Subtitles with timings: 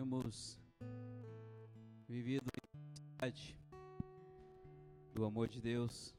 [0.00, 0.58] temos
[2.08, 2.46] vivido
[3.18, 3.60] a necessidade
[5.12, 6.16] do amor de Deus.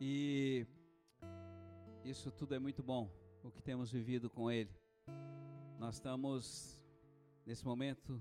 [0.00, 0.66] E
[2.02, 3.10] isso tudo é muito bom,
[3.44, 4.74] o que temos vivido com Ele.
[5.78, 6.80] Nós estamos,
[7.44, 8.18] nesse momento,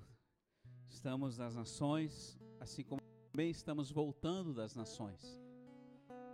[0.90, 3.00] estamos nas nações, assim como
[3.32, 5.40] também estamos voltando das nações.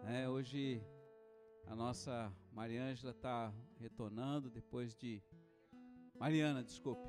[0.06, 0.82] É, hoje
[1.68, 5.22] a nossa Mariângela está retornando depois de
[6.20, 7.08] Mariana, desculpe.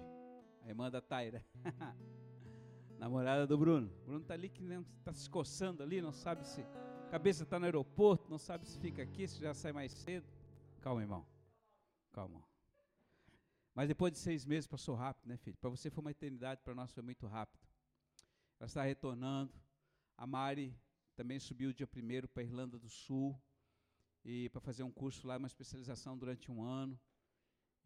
[0.62, 1.44] A irmã da Taira.
[2.98, 3.90] Namorada do Bruno.
[4.02, 4.62] O Bruno está ali que
[4.98, 6.64] está se coçando ali, não sabe se.
[7.10, 10.26] Cabeça está no aeroporto, não sabe se fica aqui, se já sai mais cedo.
[10.80, 11.26] Calma, irmão.
[12.12, 12.44] Calma.
[13.74, 15.56] Mas depois de seis meses passou rápido, né, filho?
[15.56, 17.66] Para você foi uma eternidade, para nós foi muito rápido.
[18.58, 19.52] Ela está retornando.
[20.16, 20.77] A Mari
[21.14, 23.40] também subiu dia primeiro para a Irlanda do Sul
[24.24, 26.98] e para fazer um curso lá, uma especialização durante um ano.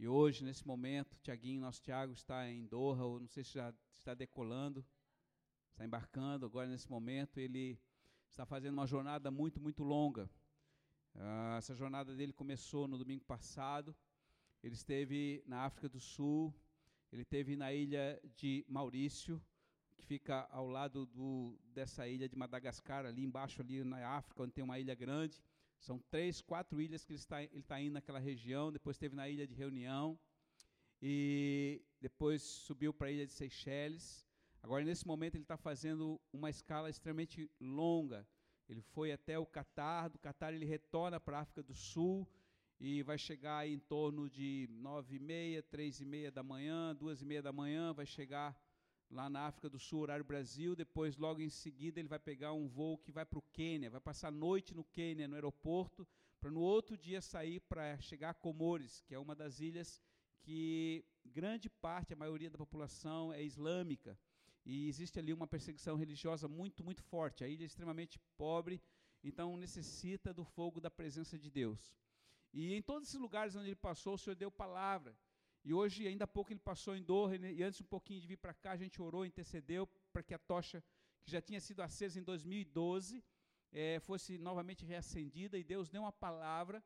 [0.02, 3.72] E hoje, nesse momento, Tiaguinho, nosso Tiago, está em Doha, ou não sei se já
[3.94, 4.84] está decolando,
[5.70, 7.38] está embarcando agora nesse momento.
[7.38, 7.78] Ele
[8.28, 10.28] está fazendo uma jornada muito, muito longa.
[11.14, 13.94] Uh, essa jornada dele começou no domingo passado.
[14.60, 16.52] Ele esteve na África do Sul,
[17.12, 19.40] ele esteve na ilha de Maurício,
[19.96, 24.52] que fica ao lado do, dessa ilha de Madagascar, ali embaixo, ali na África, onde
[24.52, 25.40] tem uma ilha grande.
[25.82, 28.70] São três, quatro ilhas que ele está, ele está indo naquela região.
[28.70, 30.16] Depois esteve na ilha de Reunião.
[31.02, 34.24] E depois subiu para a ilha de Seychelles.
[34.62, 38.24] Agora, nesse momento, ele está fazendo uma escala extremamente longa.
[38.68, 40.08] Ele foi até o Catar.
[40.08, 42.28] Do Catar, ele retorna para a África do Sul
[42.78, 47.20] e vai chegar em torno de nove e meia, três e meia da manhã, duas
[47.20, 47.92] e meia da manhã.
[47.92, 48.56] Vai chegar
[49.12, 50.74] lá na África do Sul, horário Brasil.
[50.74, 54.00] Depois, logo em seguida, ele vai pegar um voo que vai para o Quênia, vai
[54.00, 56.08] passar a noite no Quênia, no aeroporto,
[56.40, 60.02] para no outro dia sair para chegar a Comores, que é uma das ilhas
[60.40, 64.18] que grande parte, a maioria da população é islâmica.
[64.64, 67.44] E existe ali uma perseguição religiosa muito, muito forte.
[67.44, 68.80] A ilha é extremamente pobre,
[69.22, 71.94] então necessita do fogo da presença de Deus.
[72.52, 75.16] E em todos esses lugares onde ele passou, o Senhor deu palavra.
[75.64, 78.26] E hoje, ainda há pouco, ele passou em Doha, né, e antes um pouquinho de
[78.26, 80.82] vir para cá, a gente orou, intercedeu para que a tocha,
[81.22, 83.22] que já tinha sido acesa em 2012,
[83.70, 86.82] é, fosse novamente reacendida, e Deus deu uma palavra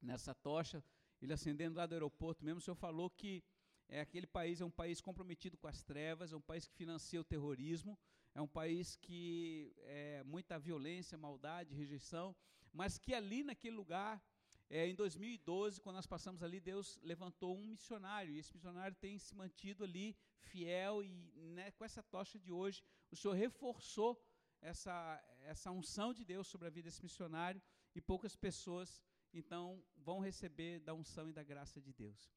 [0.00, 0.84] nessa tocha,
[1.22, 3.42] ele acendendo lá do aeroporto mesmo, o Senhor falou que
[3.88, 7.20] é, aquele país é um país comprometido com as trevas, é um país que financia
[7.20, 7.98] o terrorismo,
[8.34, 12.36] é um país que é muita violência, maldade, rejeição,
[12.72, 14.22] mas que ali naquele lugar
[14.68, 19.18] é, em 2012, quando nós passamos ali, Deus levantou um missionário, e esse missionário tem
[19.18, 21.08] se mantido ali fiel, e
[21.54, 24.20] né, com essa tocha de hoje, o Senhor reforçou
[24.60, 27.62] essa, essa unção de Deus sobre a vida desse missionário,
[27.94, 29.00] e poucas pessoas,
[29.32, 32.30] então, vão receber da unção e da graça de Deus.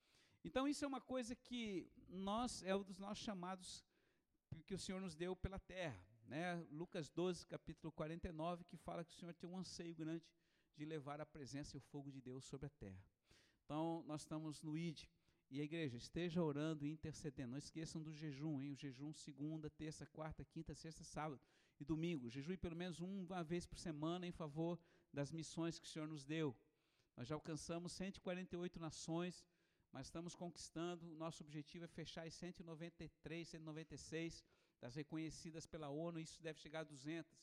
[0.43, 3.83] Então, isso é uma coisa que nós, é um dos nossos chamados
[4.65, 5.99] que o Senhor nos deu pela terra.
[6.25, 6.55] Né?
[6.69, 10.23] Lucas 12, capítulo 49, que fala que o Senhor tem um anseio grande
[10.75, 13.03] de levar a presença e o fogo de Deus sobre a terra.
[13.65, 15.03] Então, nós estamos no ID.
[15.51, 17.51] E a igreja, esteja orando e intercedendo.
[17.51, 18.71] Não esqueçam do jejum, hein?
[18.71, 21.41] O jejum segunda, terça, quarta, quinta, sexta, sábado
[21.79, 22.29] e domingo.
[22.29, 24.79] Jejum pelo menos uma vez por semana em favor
[25.11, 26.55] das missões que o Senhor nos deu.
[27.17, 29.43] Nós já alcançamos 148 nações,
[29.91, 31.05] mas estamos conquistando.
[31.15, 34.43] Nosso objetivo é fechar as 193, 196
[34.79, 36.19] das reconhecidas pela ONU.
[36.19, 37.35] Isso deve chegar a 200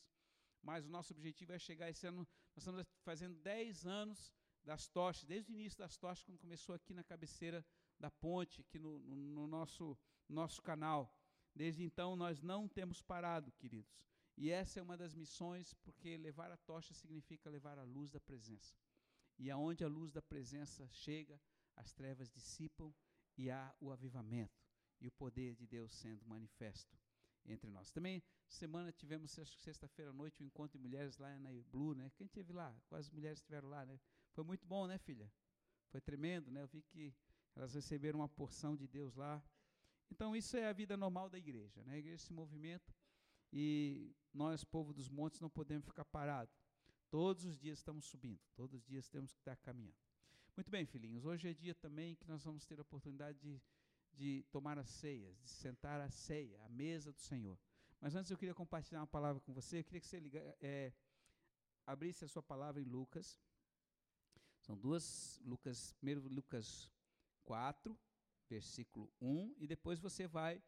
[0.61, 2.27] mas o nosso objetivo é chegar esse ano.
[2.55, 6.93] Nós estamos fazendo 10 anos das tochas, desde o início das tochas, quando começou aqui
[6.93, 7.65] na cabeceira
[7.99, 9.97] da ponte, aqui no, no, no nosso,
[10.27, 11.13] nosso canal.
[11.55, 14.03] Desde então nós não temos parado, queridos.
[14.35, 18.19] E essa é uma das missões, porque levar a tocha significa levar a luz da
[18.19, 18.75] presença.
[19.39, 21.41] E aonde a luz da presença chega,
[21.75, 22.93] as trevas dissipam
[23.37, 24.67] e há o avivamento
[24.99, 26.97] e o poder de Deus sendo manifesto
[27.47, 27.91] entre nós.
[27.91, 32.11] Também, semana tivemos, sexta-feira à noite, o um encontro de mulheres lá na Blue, né?
[32.15, 32.75] Quem teve lá?
[32.87, 33.99] Quase mulheres estiveram lá, né?
[34.33, 35.31] Foi muito bom, né, filha?
[35.89, 36.61] Foi tremendo, né?
[36.61, 37.15] Eu vi que
[37.55, 39.43] elas receberam uma porção de Deus lá.
[40.11, 41.93] Então, isso é a vida normal da igreja, né?
[41.93, 42.93] A igreja se movimenta
[43.51, 46.55] e nós, povo dos montes, não podemos ficar parados.
[47.09, 49.97] Todos os dias estamos subindo, todos os dias temos que estar caminhando.
[50.55, 53.61] Muito bem, filhinhos, hoje é dia também que nós vamos ter a oportunidade de
[54.17, 57.57] de tomar as ceias, de sentar à ceia, à mesa do Senhor.
[58.01, 59.79] Mas antes eu queria compartilhar uma palavra com você.
[59.79, 60.91] Eu queria que você liga, é,
[61.85, 63.39] abrisse a sua palavra em Lucas.
[64.59, 66.91] São duas, Lucas, primeiro Lucas
[67.43, 67.97] 4,
[68.49, 70.61] versículo 1, e depois você vai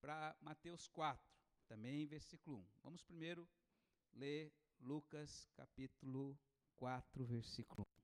[0.00, 1.22] para Mateus 4,
[1.66, 2.66] também versículo 1.
[2.82, 3.48] Vamos primeiro
[4.12, 6.38] ler Lucas capítulo
[6.76, 7.99] 4, versículo 1.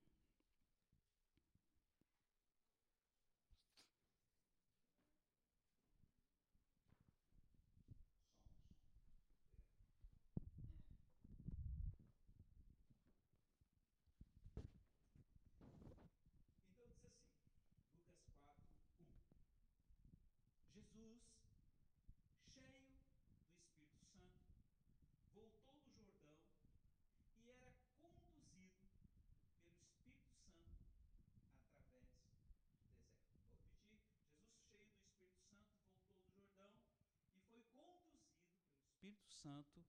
[39.17, 39.85] Espírito Santo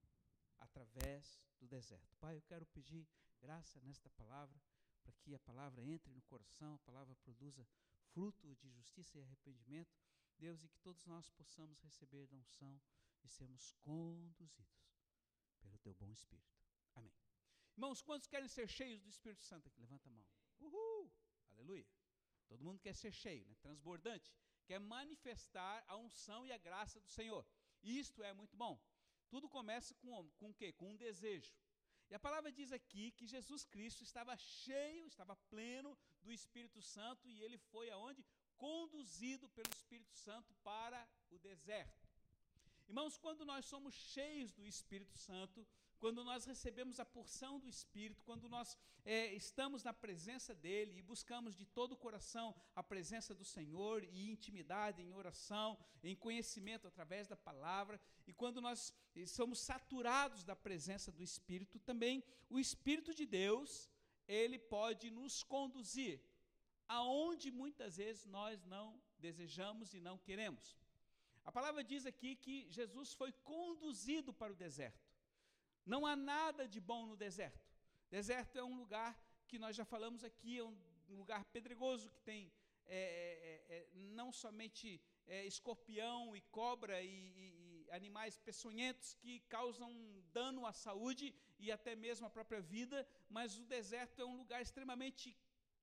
[0.58, 2.16] através do deserto.
[2.16, 3.06] Pai, eu quero pedir
[3.40, 4.60] graça nesta palavra,
[5.02, 7.66] para que a palavra entre no coração, a palavra produza
[8.10, 9.94] fruto de justiça e arrependimento.
[10.38, 12.80] Deus, e que todos nós possamos receber da unção
[13.24, 14.88] e sermos conduzidos
[15.60, 16.56] pelo teu bom Espírito.
[16.94, 17.12] Amém.
[17.76, 19.80] Irmãos, quantos querem ser cheios do Espírito Santo aqui?
[19.80, 20.24] Levanta a mão.
[20.60, 21.12] Uhul!
[21.50, 21.86] Aleluia.
[22.46, 23.54] Todo mundo quer ser cheio, né?
[23.60, 24.32] transbordante,
[24.64, 27.44] quer manifestar a unção e a graça do Senhor.
[27.82, 28.80] Isto é muito bom.
[29.28, 30.72] Tudo começa com, com o quê?
[30.72, 31.52] Com um desejo.
[32.10, 37.28] E a palavra diz aqui que Jesus Cristo estava cheio, estava pleno do Espírito Santo
[37.28, 38.24] e ele foi aonde?
[38.56, 42.08] Conduzido pelo Espírito Santo para o deserto.
[42.88, 45.66] Irmãos, quando nós somos cheios do Espírito Santo,
[45.98, 51.02] quando nós recebemos a porção do Espírito, quando nós é, estamos na presença dEle e
[51.02, 56.86] buscamos de todo o coração a presença do Senhor e intimidade em oração, em conhecimento
[56.86, 58.94] através da palavra, e quando nós
[59.26, 63.90] somos saturados da presença do Espírito, também o Espírito de Deus,
[64.26, 66.20] ele pode nos conduzir
[66.86, 70.76] aonde muitas vezes nós não desejamos e não queremos.
[71.44, 75.07] A palavra diz aqui que Jesus foi conduzido para o deserto.
[75.92, 77.66] Não há nada de bom no deserto.
[78.10, 80.76] Deserto é um lugar que nós já falamos aqui, é um
[81.08, 82.52] lugar pedregoso que tem
[82.90, 89.40] é, é, é, não somente é, escorpião e cobra e, e, e, animais peçonhentos que
[89.40, 89.90] causam
[90.32, 94.60] dano à saúde e até mesmo à própria vida, mas o deserto é um lugar
[94.60, 95.34] extremamente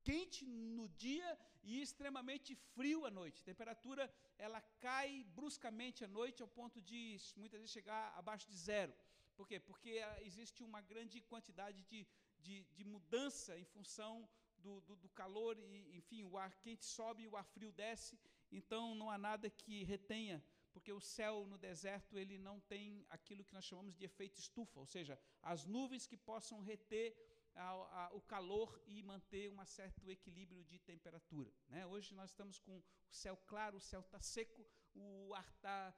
[0.03, 3.41] quente no dia e extremamente frio à noite.
[3.41, 8.55] A temperatura ela cai bruscamente à noite ao ponto de muitas vezes chegar abaixo de
[8.55, 8.93] zero.
[9.35, 9.59] Por quê?
[9.59, 12.07] Porque ah, existe uma grande quantidade de,
[12.39, 14.27] de, de mudança em função
[14.57, 18.19] do, do, do, calor e, enfim, o ar quente sobe e o ar frio desce,
[18.51, 23.43] então não há nada que retenha, porque o céu no deserto ele não tem aquilo
[23.43, 27.15] que nós chamamos de efeito estufa, ou seja, as nuvens que possam reter
[27.55, 27.69] a,
[28.05, 31.51] a, o calor e manter um certo equilíbrio de temperatura.
[31.69, 31.85] Né?
[31.85, 35.93] Hoje nós estamos com o céu claro, o céu está seco, o ar está,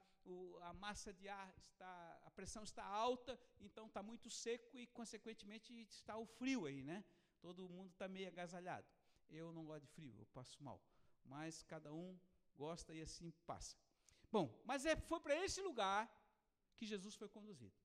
[0.62, 5.72] a massa de ar está, a pressão está alta, então está muito seco e consequentemente
[5.82, 7.04] está o frio aí, né?
[7.40, 8.86] Todo mundo está meio agasalhado.
[9.28, 10.82] Eu não gosto de frio, eu passo mal.
[11.24, 12.18] Mas cada um
[12.56, 13.76] gosta e assim passa.
[14.30, 16.10] Bom, mas é, foi para esse lugar
[16.76, 17.76] que Jesus foi conduzido.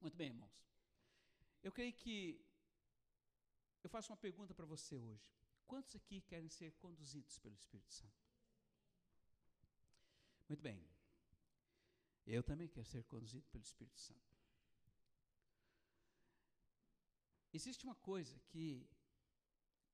[0.00, 0.66] Muito bem, irmãos.
[1.62, 2.44] Eu creio que
[3.82, 5.30] eu faço uma pergunta para você hoje.
[5.66, 8.22] Quantos aqui querem ser conduzidos pelo Espírito Santo?
[10.48, 10.91] Muito bem.
[12.26, 14.32] Eu também quero ser conduzido pelo Espírito Santo.
[17.52, 18.88] Existe uma coisa que,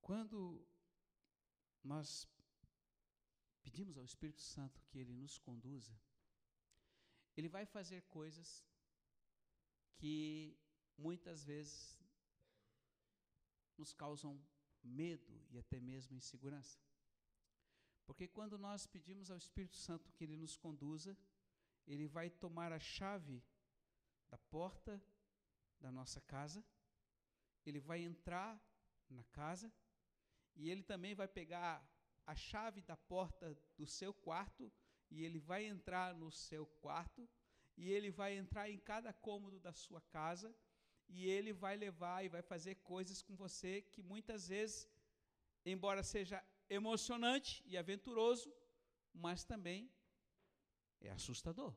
[0.00, 0.64] quando
[1.82, 2.28] nós
[3.62, 5.98] pedimos ao Espírito Santo que ele nos conduza,
[7.36, 8.64] ele vai fazer coisas
[9.96, 10.56] que
[10.96, 11.98] muitas vezes
[13.76, 14.40] nos causam
[14.82, 16.78] medo e até mesmo insegurança.
[18.06, 21.16] Porque quando nós pedimos ao Espírito Santo que ele nos conduza,
[21.88, 23.42] ele vai tomar a chave
[24.28, 25.02] da porta
[25.80, 26.62] da nossa casa,
[27.64, 28.60] ele vai entrar
[29.08, 29.72] na casa
[30.54, 31.82] e ele também vai pegar
[32.26, 34.70] a chave da porta do seu quarto
[35.10, 37.26] e ele vai entrar no seu quarto
[37.74, 40.54] e ele vai entrar em cada cômodo da sua casa
[41.08, 44.86] e ele vai levar e vai fazer coisas com você que muitas vezes,
[45.64, 48.52] embora seja emocionante e aventuroso,
[49.14, 49.90] mas também
[51.00, 51.74] é assustador.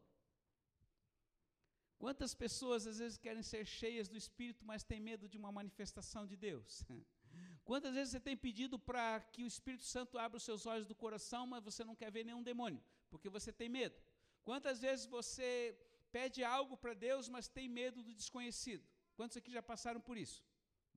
[1.98, 6.26] Quantas pessoas às vezes querem ser cheias do Espírito, mas têm medo de uma manifestação
[6.26, 6.84] de Deus?
[7.64, 10.96] Quantas vezes você tem pedido para que o Espírito Santo abra os seus olhos do
[10.96, 13.96] coração, mas você não quer ver nenhum demônio, porque você tem medo?
[14.44, 15.78] Quantas vezes você
[16.12, 18.84] pede algo para Deus, mas tem medo do desconhecido?
[19.16, 20.44] Quantos aqui já passaram por isso?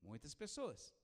[0.03, 0.97] Muitas pessoas.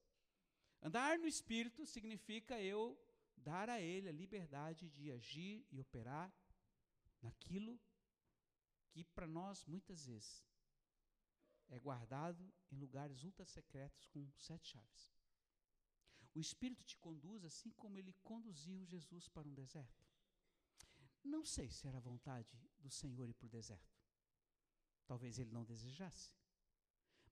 [0.82, 2.98] Andar no Espírito significa eu
[3.36, 6.32] dar a Ele a liberdade de agir e operar
[7.22, 7.80] naquilo
[8.90, 10.44] que para nós muitas vezes
[11.68, 15.12] é guardado em lugares ultra secretos com sete chaves.
[16.34, 20.06] O Espírito te conduz assim como ele conduziu Jesus para um deserto.
[21.22, 24.00] Não sei se era a vontade do Senhor ir para o deserto.
[25.06, 26.32] Talvez ele não desejasse.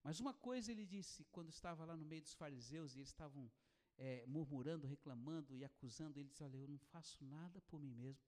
[0.02, 3.50] Mas uma coisa ele disse quando estava lá no meio dos fariseus e eles estavam
[3.96, 8.22] é, murmurando, reclamando e acusando, ele disse: Olha, eu não faço nada por mim mesmo.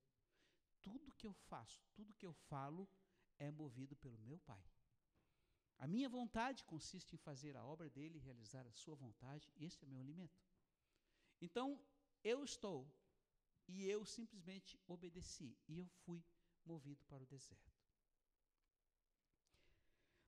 [0.82, 2.88] Tudo que eu faço, tudo que eu falo
[3.38, 4.62] é movido pelo meu Pai.
[5.78, 9.88] A minha vontade consiste em fazer a obra dele realizar a sua vontade, esse é
[9.88, 10.38] meu alimento.
[11.40, 11.82] Então,
[12.22, 12.87] eu estou
[13.66, 16.22] e eu simplesmente obedeci e eu fui
[16.64, 17.80] movido para o deserto.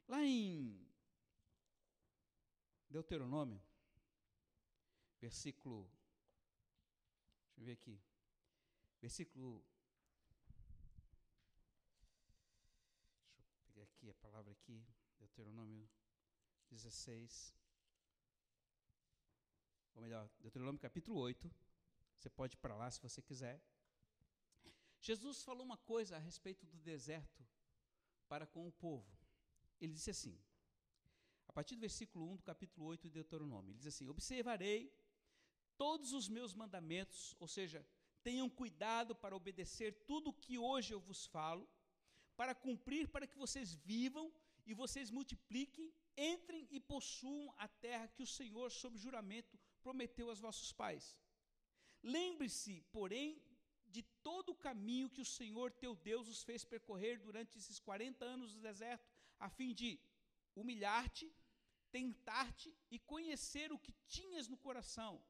[0.09, 0.87] Lá em
[2.89, 3.63] Deuteronômio,
[5.21, 5.91] versículo.
[7.47, 8.01] Deixa eu ver aqui.
[9.01, 9.65] Versículo.
[13.37, 14.83] Deixa eu pegar aqui a palavra aqui.
[15.19, 15.87] Deuteronômio
[16.71, 17.55] 16.
[19.95, 21.55] Ou melhor, Deuteronômio capítulo 8.
[22.17, 23.63] Você pode ir para lá se você quiser.
[25.01, 27.47] Jesus falou uma coisa a respeito do deserto
[28.27, 29.07] para com o povo.
[29.79, 30.35] Ele disse assim:
[31.47, 33.73] a partir do versículo 1 do capítulo 8 de Deuteronômio.
[33.73, 34.91] Ele diz assim: Observarei
[35.77, 37.87] todos os meus mandamentos, ou seja,
[38.23, 41.69] tenham cuidado para obedecer tudo o que hoje eu vos falo,
[42.37, 44.33] para cumprir, para que vocês vivam
[44.67, 50.41] e vocês multipliquem, entrem e possuam a terra que o Senhor, sob juramento, prometeu aos
[50.41, 51.17] vossos pais.
[52.03, 53.41] Lembre-se, porém,
[53.87, 58.25] de todo o caminho que o Senhor teu Deus os fez percorrer durante esses 40
[58.25, 60.01] anos do deserto, a fim de
[60.55, 61.33] humilhar-te,
[61.91, 65.23] tentar-te e conhecer o que tinhas no coração.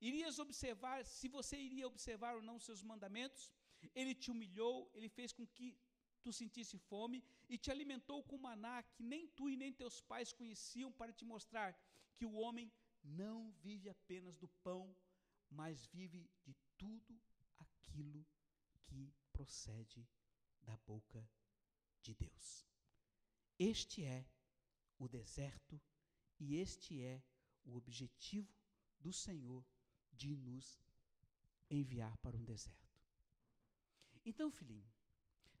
[0.00, 3.50] Irias observar, se você iria observar ou não os seus mandamentos,
[3.94, 5.76] ele te humilhou, ele fez com que
[6.24, 10.32] tu sentisse fome e te alimentou com maná que nem tu e nem teus pais
[10.32, 11.70] conheciam para te mostrar
[12.16, 14.96] que o homem não vive apenas do pão,
[15.50, 17.20] mas vive de tudo
[17.58, 18.24] aquilo
[18.84, 20.06] que procede
[20.62, 21.28] da boca
[22.00, 22.66] de Deus.
[23.58, 24.24] Este é
[24.98, 25.80] o deserto
[26.38, 27.22] e este é
[27.64, 28.52] o objetivo
[29.00, 29.64] do Senhor
[30.12, 30.80] de nos
[31.70, 32.82] enviar para um deserto.
[34.24, 34.91] Então, filhinho,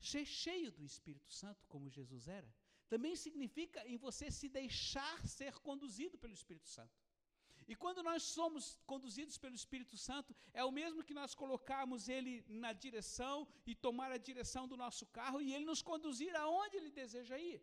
[0.06, 2.50] ser cheio do Espírito Santo, como Jesus era,
[2.88, 7.00] também significa em você se deixar ser conduzido pelo Espírito Santo.
[7.68, 12.44] E quando nós somos conduzidos pelo Espírito Santo, é o mesmo que nós colocarmos ele
[12.48, 16.90] na direção e tomar a direção do nosso carro e ele nos conduzir aonde ele
[16.90, 17.62] deseja ir.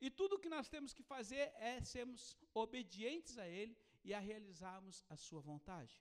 [0.00, 4.18] E tudo o que nós temos que fazer é sermos obedientes a Ele e a
[4.18, 5.94] realizarmos a Sua vontade.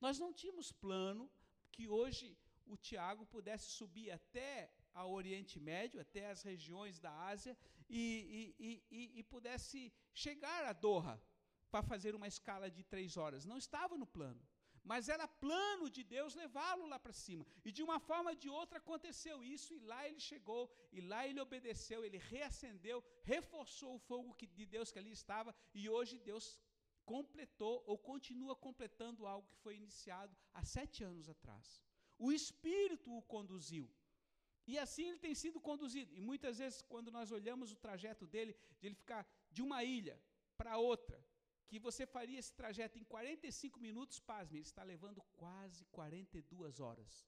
[0.00, 1.30] Nós não tínhamos plano
[1.70, 7.56] que hoje o Tiago pudesse subir até ao Oriente Médio, até as regiões da Ásia,
[7.88, 11.20] e, e, e, e pudesse chegar a Doha
[11.70, 13.44] para fazer uma escala de três horas.
[13.44, 14.42] Não estava no plano.
[14.84, 17.46] Mas era plano de Deus levá-lo lá para cima.
[17.64, 21.26] E de uma forma ou de outra aconteceu isso, e lá ele chegou, e lá
[21.26, 26.18] ele obedeceu, ele reacendeu, reforçou o fogo que, de Deus que ali estava, e hoje
[26.18, 26.58] Deus
[27.04, 31.80] completou ou continua completando algo que foi iniciado há sete anos atrás.
[32.18, 33.88] O Espírito o conduziu.
[34.66, 36.14] E assim ele tem sido conduzido.
[36.14, 40.20] E muitas vezes, quando nós olhamos o trajeto dele, de ele ficar de uma ilha
[40.56, 41.18] para outra,
[41.66, 47.26] que você faria esse trajeto em 45 minutos, pasme, ele está levando quase 42 horas.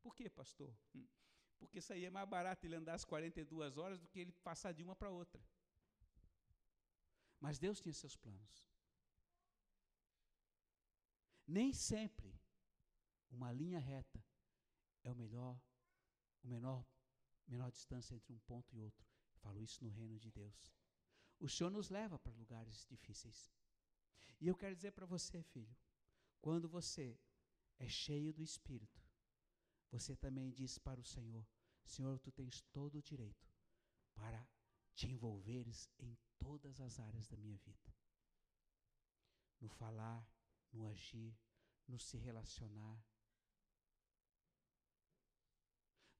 [0.00, 0.74] Por quê, pastor?
[0.94, 1.06] Hum,
[1.58, 4.72] porque isso aí é mais barato ele andar as 42 horas do que ele passar
[4.72, 5.44] de uma para outra.
[7.38, 8.70] Mas Deus tinha seus planos.
[11.46, 12.40] Nem sempre
[13.30, 14.24] uma linha reta
[15.02, 15.60] é o melhor,
[16.42, 16.86] o menor,
[17.46, 19.06] menor distância entre um ponto e outro.
[19.34, 20.72] Eu falo isso no reino de Deus.
[21.38, 23.50] O Senhor nos leva para lugares difíceis.
[24.40, 25.76] E eu quero dizer para você, filho,
[26.40, 27.18] quando você
[27.78, 29.00] é cheio do Espírito,
[29.90, 31.46] você também diz para o Senhor:
[31.84, 33.48] Senhor, tu tens todo o direito
[34.14, 34.48] para
[34.94, 37.94] te envolveres em todas as áreas da minha vida.
[39.60, 40.26] No falar,
[40.72, 41.36] no agir,
[41.86, 43.04] no se relacionar,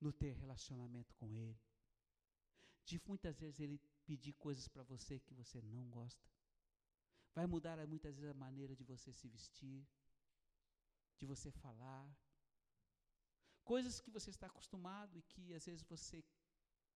[0.00, 1.60] no ter relacionamento com Ele.
[2.84, 6.28] De muitas vezes Ele pedir coisas para você que você não gosta.
[7.34, 9.86] Vai mudar muitas vezes a maneira de você se vestir,
[11.16, 12.16] de você falar.
[13.62, 16.24] Coisas que você está acostumado e que às vezes você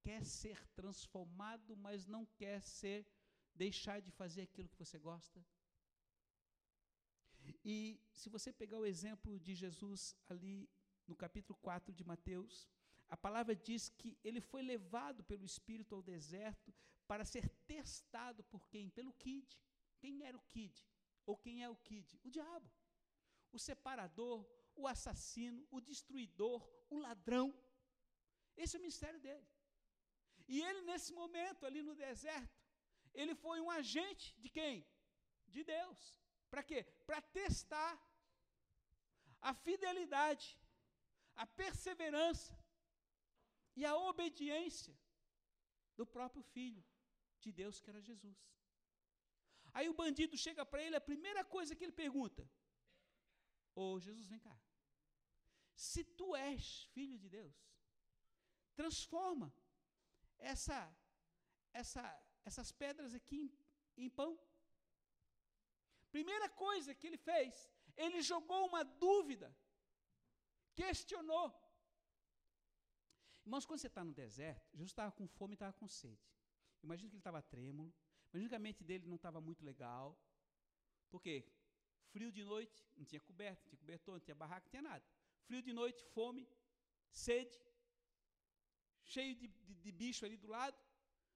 [0.02, 3.06] quer ser transformado, mas não quer ser,
[3.54, 5.44] deixar de fazer aquilo que você gosta.
[7.64, 10.68] E se você pegar o exemplo de Jesus ali
[11.06, 12.68] no capítulo 4 de Mateus,
[13.08, 16.74] a palavra diz que ele foi levado pelo Espírito ao deserto
[17.06, 18.88] para ser testado por quem?
[18.90, 19.58] Pelo Kid.
[19.98, 20.74] Quem era o Kid?
[21.26, 22.18] Ou quem é o Kid?
[22.24, 22.70] O diabo.
[23.52, 24.44] O separador,
[24.74, 27.54] o assassino, o destruidor, o ladrão.
[28.56, 29.46] Esse é o ministério dele.
[30.48, 32.62] E ele, nesse momento, ali no deserto,
[33.12, 34.86] ele foi um agente de quem?
[35.46, 36.20] De Deus.
[36.50, 36.84] Para quê?
[37.06, 37.92] Para testar
[39.40, 40.58] a fidelidade,
[41.34, 42.63] a perseverança
[43.76, 44.96] e a obediência
[45.96, 46.84] do próprio Filho
[47.40, 48.38] de Deus, que era Jesus.
[49.72, 52.42] Aí o bandido chega para ele, a primeira coisa que ele pergunta:
[53.74, 54.56] Ô oh, Jesus, vem cá.
[55.74, 57.56] Se tu és filho de Deus,
[58.80, 59.52] transforma
[60.38, 60.78] essa
[61.72, 62.02] essa
[62.44, 64.32] essas pedras aqui em, em pão.
[66.16, 69.48] Primeira coisa que ele fez, ele jogou uma dúvida,
[70.74, 71.46] questionou.
[73.44, 76.26] Irmãos, quando você está no deserto, Jesus estava com fome e estava com sede.
[76.82, 77.92] Imagina que ele estava trêmulo,
[78.30, 80.18] imagina que a mente dele não estava muito legal.
[81.10, 81.36] Por quê?
[82.12, 85.04] Frio de noite, não tinha coberta, não tinha cobertor, não tinha barraca, não tinha nada.
[85.46, 86.48] Frio de noite, fome,
[87.10, 87.56] sede,
[89.02, 90.78] cheio de, de, de bicho ali do lado.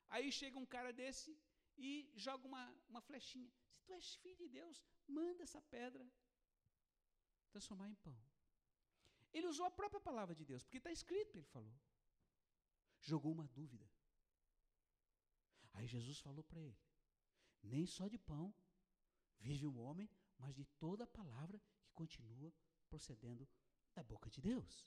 [0.09, 1.39] Aí chega um cara desse
[1.77, 3.51] e joga uma, uma flechinha.
[3.75, 6.11] Se tu és filho de Deus, manda essa pedra
[7.51, 8.19] transformar em pão.
[9.33, 11.75] Ele usou a própria palavra de Deus, porque está escrito, ele falou.
[13.01, 13.89] Jogou uma dúvida.
[15.75, 16.79] Aí Jesus falou para ele:
[17.63, 18.55] Nem só de pão
[19.39, 22.53] vive o homem, mas de toda a palavra que continua
[22.89, 23.49] procedendo
[23.95, 24.87] da boca de Deus.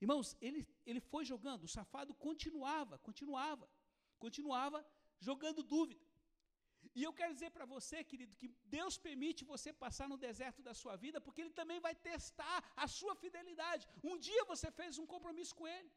[0.00, 3.70] Irmãos, ele, ele foi jogando, o safado continuava, continuava,
[4.18, 4.84] continuava
[5.20, 6.04] jogando dúvida.
[6.98, 10.74] E eu quero dizer para você, querido, que Deus permite você passar no deserto da
[10.74, 13.88] sua vida, porque Ele também vai testar a sua fidelidade.
[14.02, 15.90] Um dia você fez um compromisso com Ele.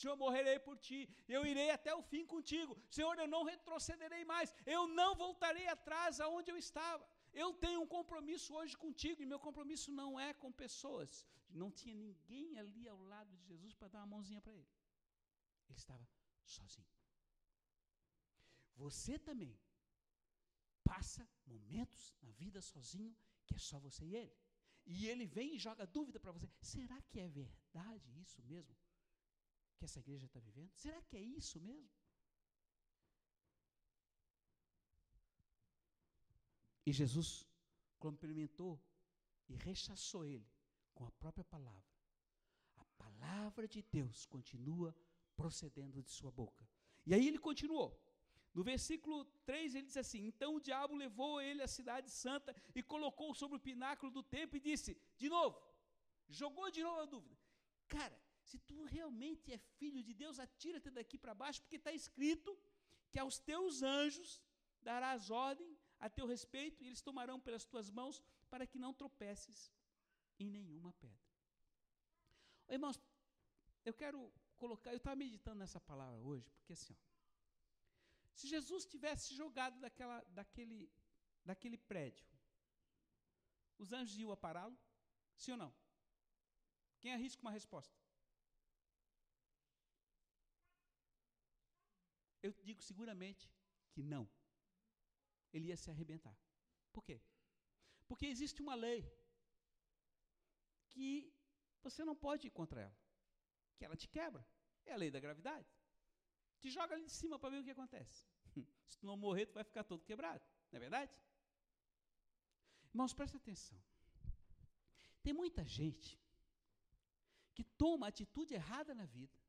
[0.00, 1.00] Senhor, morrerei por ti,
[1.36, 2.72] eu irei até o fim contigo.
[2.96, 7.06] Senhor, eu não retrocederei mais, eu não voltarei atrás aonde eu estava.
[7.32, 11.24] Eu tenho um compromisso hoje contigo, e meu compromisso não é com pessoas.
[11.48, 14.72] Não tinha ninguém ali ao lado de Jesus para dar uma mãozinha para ele.
[15.68, 16.06] Ele estava
[16.44, 16.86] sozinho.
[18.76, 19.56] Você também
[20.82, 24.36] passa momentos na vida sozinho que é só você e ele.
[24.86, 28.76] E ele vem e joga dúvida para você: será que é verdade isso mesmo?
[29.76, 30.72] Que essa igreja está vivendo?
[30.74, 31.90] Será que é isso mesmo?
[36.86, 37.46] E Jesus
[37.98, 38.80] complementou
[39.48, 40.48] e rechaçou ele
[40.92, 41.92] com a própria palavra.
[42.76, 44.94] A palavra de Deus continua
[45.34, 46.68] procedendo de sua boca.
[47.06, 47.88] E aí ele continuou.
[48.52, 52.82] No versículo 3 ele diz assim: Então o diabo levou ele à cidade santa e
[52.82, 55.60] colocou sobre o pináculo do templo e disse: De novo,
[56.28, 57.36] jogou de novo a dúvida.
[57.88, 62.56] Cara, se tu realmente é filho de Deus, atira-te daqui para baixo, porque está escrito
[63.10, 64.42] que aos teus anjos
[64.82, 69.72] darás ordem a teu respeito e eles tomarão pelas tuas mãos para que não tropeces
[70.38, 71.24] em nenhuma pedra.
[72.68, 73.00] Irmãos,
[73.84, 77.14] eu quero colocar, eu estava meditando nessa palavra hoje, porque assim, ó,
[78.34, 80.92] se Jesus tivesse jogado daquela, daquele,
[81.44, 82.26] daquele prédio,
[83.78, 84.78] os anjos iam a pará-lo?
[85.36, 85.74] Sim ou não?
[87.00, 88.03] Quem arrisca uma resposta?
[92.46, 93.42] Eu digo seguramente
[93.92, 94.24] que não.
[95.52, 96.36] Ele ia se arrebentar.
[96.92, 97.16] Por quê?
[98.08, 99.00] Porque existe uma lei
[100.90, 101.08] que
[101.82, 102.98] você não pode ir contra ela,
[103.76, 104.46] que ela te quebra.
[104.84, 105.70] É a lei da gravidade.
[106.60, 108.26] Te joga ali de cima para ver o que acontece.
[108.88, 110.44] Se tu não morrer, tu vai ficar todo quebrado.
[110.70, 111.12] Não é verdade?
[112.92, 113.82] Irmãos, presta atenção.
[115.22, 116.20] Tem muita gente
[117.54, 119.43] que toma atitude errada na vida.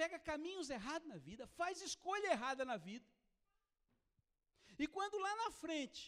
[0.00, 3.08] Pega caminhos errados na vida, faz escolha errada na vida.
[4.82, 6.02] E quando lá na frente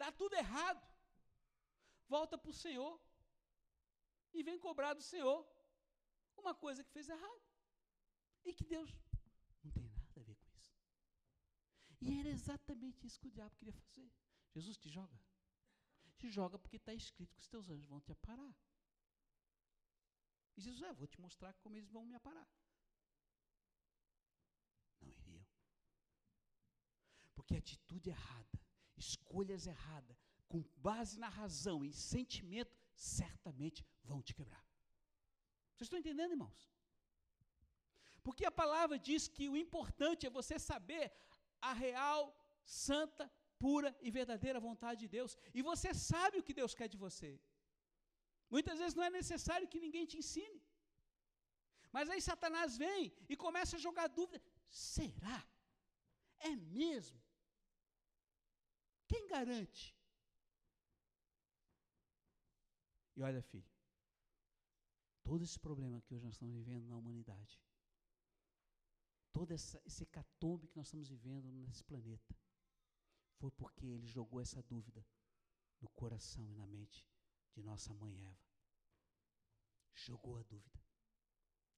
[0.00, 0.82] dá tudo errado,
[2.14, 2.94] volta para o Senhor
[4.36, 5.38] e vem cobrar do Senhor
[6.42, 7.42] uma coisa que fez errado.
[8.44, 8.90] E que Deus
[9.62, 10.74] não tem nada a ver com isso.
[12.00, 14.10] E era exatamente isso que o diabo queria fazer.
[14.54, 15.18] Jesus te joga.
[16.18, 18.54] Te joga porque está escrito que os teus anjos vão te aparar.
[20.56, 22.48] E Jesus, é, vou te mostrar como eles vão me aparar.
[25.00, 25.46] Não iriam.
[27.34, 28.58] Porque atitude errada,
[28.96, 30.16] escolhas erradas,
[30.48, 34.64] com base na razão e sentimento, certamente vão te quebrar.
[35.72, 36.60] Vocês estão entendendo, irmãos?
[38.26, 41.04] Porque a palavra diz que o importante é você saber
[41.70, 42.22] a real,
[42.64, 43.24] santa,
[43.62, 45.32] pura e verdadeira vontade de Deus.
[45.58, 47.30] E você sabe o que Deus quer de você.
[48.54, 50.60] Muitas vezes não é necessário que ninguém te ensine.
[51.94, 55.40] Mas aí Satanás vem e começa a jogar dúvida: será?
[56.50, 57.21] É mesmo?
[59.12, 59.94] Quem garante?
[63.14, 63.70] E olha, filho,
[65.22, 67.60] todo esse problema que hoje nós estamos vivendo na humanidade
[69.32, 72.34] todo essa, esse hecatombe que nós estamos vivendo nesse planeta,
[73.38, 75.04] foi porque ele jogou essa dúvida
[75.80, 77.08] no coração e na mente
[77.54, 78.46] de nossa mãe Eva.
[79.94, 80.80] Jogou a dúvida.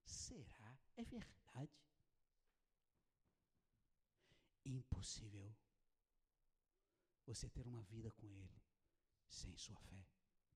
[0.05, 0.79] Será?
[0.97, 1.73] É verdade?
[4.64, 5.55] Impossível
[7.27, 8.63] você ter uma vida com Ele
[9.29, 10.07] sem sua fé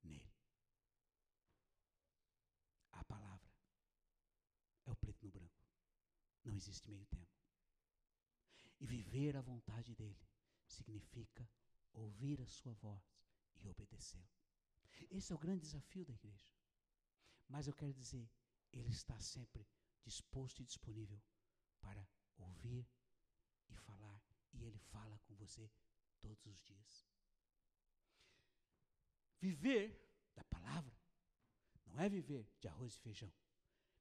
[0.03, 0.33] nele.
[2.93, 3.51] A palavra
[4.85, 5.63] é o preto no branco.
[6.45, 7.37] Não existe meio tempo.
[8.81, 10.29] E viver a vontade dele
[10.67, 11.49] significa
[11.93, 13.03] ouvir a sua voz
[13.57, 14.29] e obedecê-lo.
[15.11, 16.53] Esse é o grande desafio da igreja.
[17.49, 18.31] Mas eu quero dizer,
[18.73, 19.67] ele está sempre
[20.05, 21.21] disposto e disponível
[21.81, 22.87] para ouvir
[23.69, 24.23] e falar.
[24.53, 25.71] E ele fala com você
[26.21, 27.07] todos os dias.
[29.41, 29.87] Viver
[30.35, 30.97] da palavra
[31.87, 33.33] não é viver de arroz e feijão.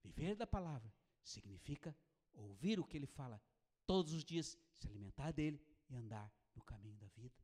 [0.04, 1.96] Viver da palavra significa
[2.34, 3.42] ouvir o que ele fala
[3.86, 7.36] todos os dias, se alimentar dele e andar no caminho da vida.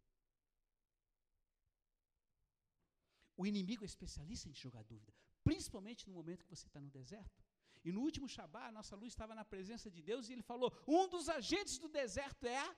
[3.35, 7.43] O inimigo é especialista em jogar dúvida, principalmente no momento que você está no deserto.
[7.83, 10.71] E no último Shabat, a nossa luz estava na presença de Deus e ele falou:
[10.87, 12.75] um dos agentes do deserto é a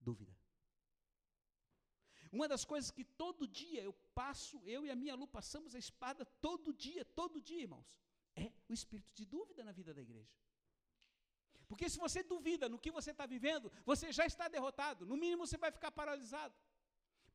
[0.00, 0.36] dúvida.
[2.36, 5.80] Uma das coisas que todo dia eu passo, eu e a minha Lu passamos a
[5.84, 7.88] espada todo dia, todo dia, irmãos,
[8.44, 10.34] é o espírito de dúvida na vida da igreja.
[11.68, 15.06] Porque se você duvida no que você está vivendo, você já está derrotado.
[15.10, 16.54] No mínimo você vai ficar paralisado.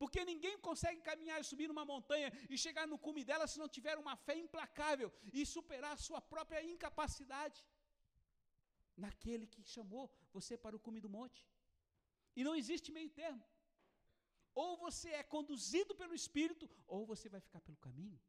[0.01, 3.69] Porque ninguém consegue caminhar e subir numa montanha e chegar no cume dela se não
[3.77, 7.61] tiver uma fé implacável e superar a sua própria incapacidade
[9.05, 11.41] naquele que chamou você para o cume do monte.
[12.35, 13.45] E não existe meio termo.
[14.53, 18.19] Ou você é conduzido pelo Espírito, ou você vai ficar pelo caminho.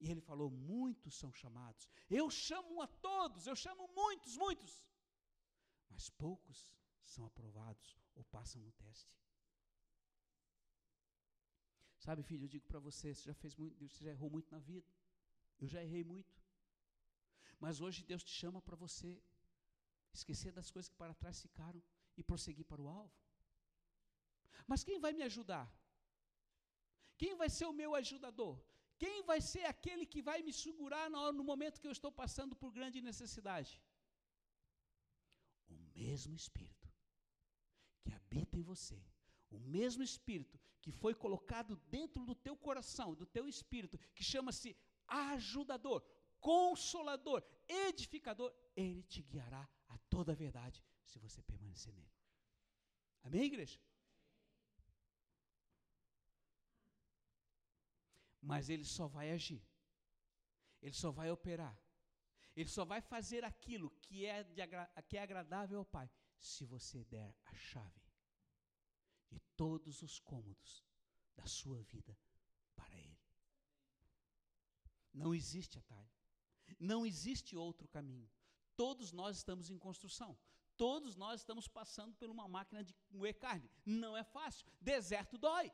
[0.00, 1.88] E ele falou: muitos são chamados.
[2.10, 4.84] Eu chamo a todos, eu chamo muitos, muitos.
[5.88, 9.14] Mas poucos são aprovados ou passam no teste.
[11.98, 14.58] Sabe, filho, eu digo para você, você já fez muito, você já errou muito na
[14.58, 14.86] vida.
[15.58, 16.42] Eu já errei muito.
[17.58, 19.22] Mas hoje Deus te chama para você
[20.12, 21.82] esquecer das coisas que para trás ficaram
[22.16, 23.23] e prosseguir para o alvo.
[24.66, 25.66] Mas quem vai me ajudar?
[27.16, 28.54] Quem vai ser o meu ajudador?
[28.98, 32.70] Quem vai ser aquele que vai me segurar no, momento que eu estou passando por
[32.72, 33.72] grande necessidade?
[35.68, 36.88] O mesmo Espírito
[38.02, 39.00] que habita em você
[39.50, 44.76] o mesmo Espírito que foi colocado dentro do teu coração, do teu espírito, que chama-se
[45.06, 46.02] ajudador,
[46.40, 52.12] consolador, edificador, ele te guiará a toda a verdade se você permanecer nele.
[53.22, 53.80] Amém, igreja?
[58.44, 59.62] Mas ele só vai agir,
[60.82, 61.76] ele só vai operar,
[62.54, 64.62] ele só vai fazer aquilo que é, de,
[65.08, 68.04] que é agradável ao Pai, se você der a chave
[69.30, 70.84] de todos os cômodos
[71.34, 72.16] da sua vida
[72.76, 73.18] para Ele.
[75.12, 76.10] Não existe atalho.
[76.78, 78.30] Não existe outro caminho.
[78.76, 80.38] Todos nós estamos em construção.
[80.76, 83.70] Todos nós estamos passando por uma máquina de moer carne.
[83.86, 84.66] Não é fácil.
[84.80, 85.72] Deserto dói.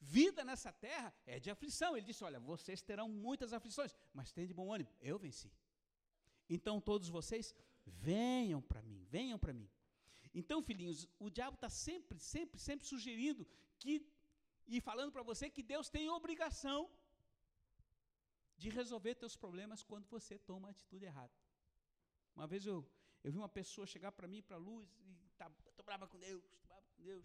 [0.00, 1.96] Vida nessa terra é de aflição.
[1.96, 4.90] Ele disse: Olha, vocês terão muitas aflições, mas tem de bom ânimo.
[5.00, 5.52] Eu venci.
[6.48, 9.68] Então todos vocês venham para mim, venham para mim.
[10.34, 13.46] Então, filhinhos, o diabo está sempre, sempre, sempre sugerindo
[13.78, 14.06] que
[14.66, 16.90] e falando para você que Deus tem obrigação
[18.56, 21.32] de resolver teus problemas quando você toma a atitude errada.
[22.36, 22.86] Uma vez eu,
[23.24, 26.18] eu vi uma pessoa chegar para mim, para a luz, e tá, estou brava com
[26.18, 27.24] Deus, brava com Deus.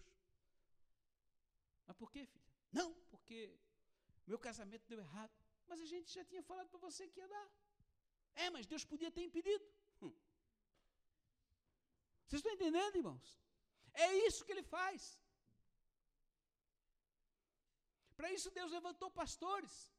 [1.86, 2.53] Mas por quê, filha?
[2.80, 3.38] Não, porque
[4.26, 5.34] meu casamento deu errado.
[5.68, 7.50] Mas a gente já tinha falado para você que ia dar.
[8.36, 9.66] É, mas Deus podia ter impedido.
[10.02, 10.14] Hum.
[12.26, 13.28] Vocês estão entendendo, irmãos?
[13.94, 15.02] É isso que ele faz.
[18.18, 19.93] Para isso Deus levantou pastores.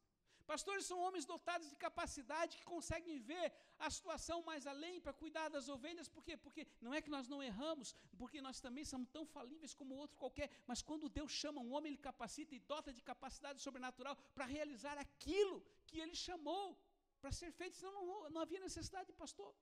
[0.47, 3.47] Pastores são homens dotados de capacidade que conseguem ver
[3.79, 6.09] a situação mais além para cuidar das ovelhas.
[6.09, 6.37] Por quê?
[6.37, 10.19] Porque não é que nós não erramos, porque nós também somos tão falíveis como outro
[10.19, 10.51] qualquer.
[10.67, 14.99] Mas quando Deus chama um homem, ele capacita e dota de capacidade sobrenatural para realizar
[14.99, 16.79] aquilo que ele chamou
[17.21, 19.55] para ser feito, senão não, não havia necessidade de pastor.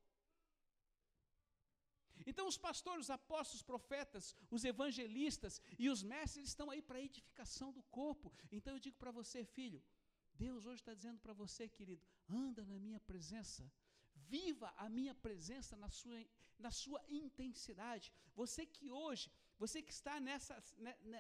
[2.27, 6.99] Então, os pastores, os apóstolos, os profetas, os evangelistas e os mestres estão aí para
[6.99, 8.33] a edificação do corpo.
[8.51, 9.83] Então, eu digo para você, filho,
[10.35, 13.71] Deus hoje está dizendo para você, querido, anda na minha presença,
[14.15, 16.19] viva a minha presença na sua,
[16.59, 18.13] na sua intensidade.
[18.35, 20.63] Você que hoje, você que está nessa,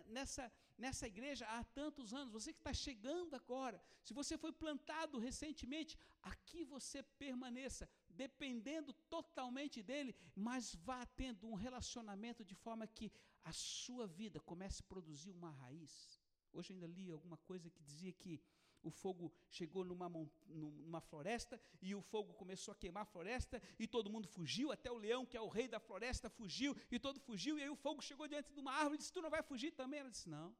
[0.06, 5.18] nessa, nessa igreja há tantos anos, você que está chegando agora, se você foi plantado
[5.18, 13.12] recentemente, aqui você permaneça, dependendo totalmente dele, mas vá tendo um relacionamento de forma que
[13.44, 16.20] a sua vida comece a produzir uma raiz.
[16.52, 18.40] Hoje ainda li alguma coisa que dizia que
[18.82, 20.08] o fogo chegou numa,
[20.46, 24.90] numa floresta e o fogo começou a queimar a floresta e todo mundo fugiu, até
[24.90, 27.58] o leão, que é o rei da floresta, fugiu e todo fugiu.
[27.58, 29.72] E aí o fogo chegou diante de uma árvore e disse: Tu não vai fugir
[29.72, 30.00] também?
[30.00, 30.54] Ela disse: Não.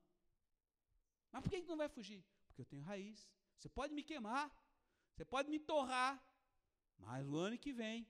[1.30, 2.24] Mas por que, que não vai fugir?
[2.46, 3.28] Porque eu tenho raiz.
[3.58, 4.50] Você pode me queimar,
[5.14, 6.22] você pode me torrar,
[6.98, 8.06] mas o ano que vem,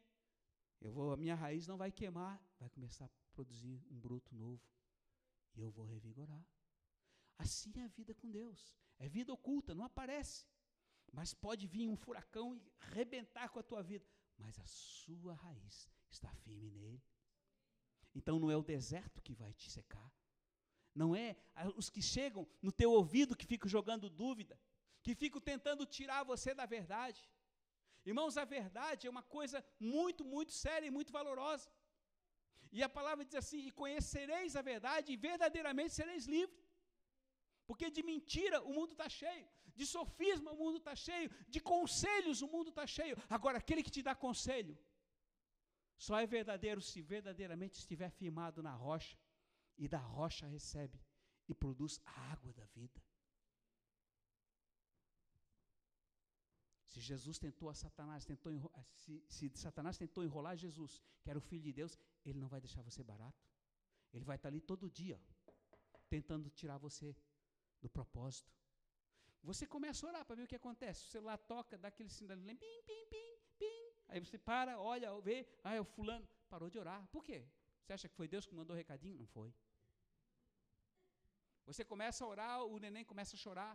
[0.81, 4.63] eu vou, a minha raiz não vai queimar, vai começar a produzir um broto novo.
[5.55, 6.45] E eu vou revigorar.
[7.39, 8.75] Assim é a vida com Deus.
[9.05, 10.47] É vida oculta, não aparece.
[11.13, 12.63] Mas pode vir um furacão e
[12.97, 14.07] rebentar com a tua vida.
[14.39, 15.77] Mas a sua raiz
[16.09, 17.03] está firme nele.
[18.15, 20.09] Então não é o deserto que vai te secar.
[20.95, 21.37] Não é
[21.75, 24.57] os que chegam no teu ouvido que ficam jogando dúvida,
[25.03, 27.21] que ficam tentando tirar você da verdade.
[28.05, 31.69] Irmãos, a verdade é uma coisa muito, muito séria e muito valorosa.
[32.71, 36.62] E a palavra diz assim: E conhecereis a verdade, e verdadeiramente sereis livres.
[37.73, 39.47] Porque de mentira o mundo está cheio,
[39.79, 43.17] de sofisma o mundo está cheio, de conselhos o mundo está cheio.
[43.37, 44.75] Agora, aquele que te dá conselho,
[45.97, 49.17] só é verdadeiro se verdadeiramente estiver firmado na rocha,
[49.79, 51.01] e da rocha recebe
[51.49, 53.01] e produz a água da vida.
[56.89, 58.53] Se Jesus tentou a Satanás, tentou
[58.93, 62.61] se, se Satanás tentou enrolar Jesus, que era o Filho de Deus, ele não vai
[62.61, 63.43] deixar você barato.
[64.13, 65.19] Ele vai estar ali todo dia,
[66.11, 67.17] tentando tirar você
[67.83, 68.51] do propósito.
[69.43, 71.05] Você começa a orar para ver o que acontece.
[71.05, 73.81] O celular toca, dá aquele sinal, pim, pim, pim, pim.
[74.09, 76.27] Aí você para, olha, vê, ah, é o fulano.
[76.49, 77.07] Parou de orar.
[77.09, 77.45] Por quê?
[77.83, 79.19] Você acha que foi Deus que mandou o recadinho?
[79.19, 79.53] Não foi.
[81.67, 83.73] Você começa a orar, o neném começa a chorar.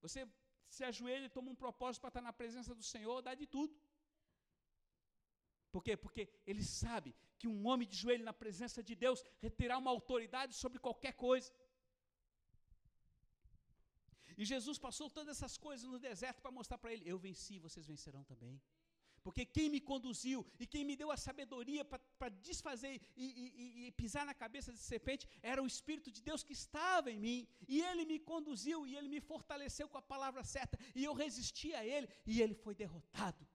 [0.00, 0.26] Você
[0.68, 3.74] se ajoelha e toma um propósito para estar na presença do Senhor, dá de tudo.
[5.74, 5.96] Por quê?
[5.96, 9.22] Porque ele sabe que um homem de joelho na presença de Deus
[9.56, 11.52] terá uma autoridade sobre qualquer coisa.
[14.36, 17.86] E Jesus passou todas essas coisas no deserto para mostrar para ele: eu venci, vocês
[17.86, 18.60] vencerão também.
[19.24, 23.92] Porque quem me conduziu e quem me deu a sabedoria para desfazer e, e, e,
[23.92, 27.48] pisar na cabeça de serpente era o Espírito de Deus que estava em mim.
[27.66, 30.78] E ele me conduziu e ele me fortaleceu com a palavra certa.
[30.94, 33.48] E eu resisti a ele e ele foi derrotado.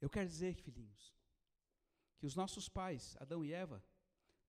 [0.00, 1.12] Eu quero dizer, filhinhos,
[2.20, 3.82] que os nossos pais, Adão e Eva,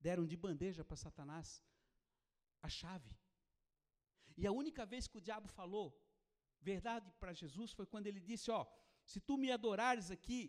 [0.07, 1.63] deram de bandeja para Satanás
[2.61, 3.11] a chave.
[4.35, 5.87] E a única vez que o diabo falou
[6.59, 8.61] verdade para Jesus foi quando ele disse: Ó,
[9.11, 10.41] se tu me adorares aqui,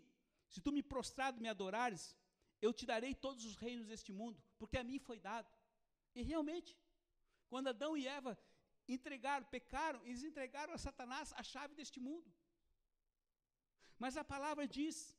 [0.49, 2.03] se tu me prostrado me adorares,
[2.61, 5.49] eu te darei todos os reinos deste mundo, porque a mim foi dado.
[6.13, 6.77] E realmente,
[7.47, 8.37] quando Adão e Eva
[8.87, 12.29] entregaram, pecaram, eles entregaram a Satanás a chave deste mundo.
[13.97, 15.15] Mas a palavra diz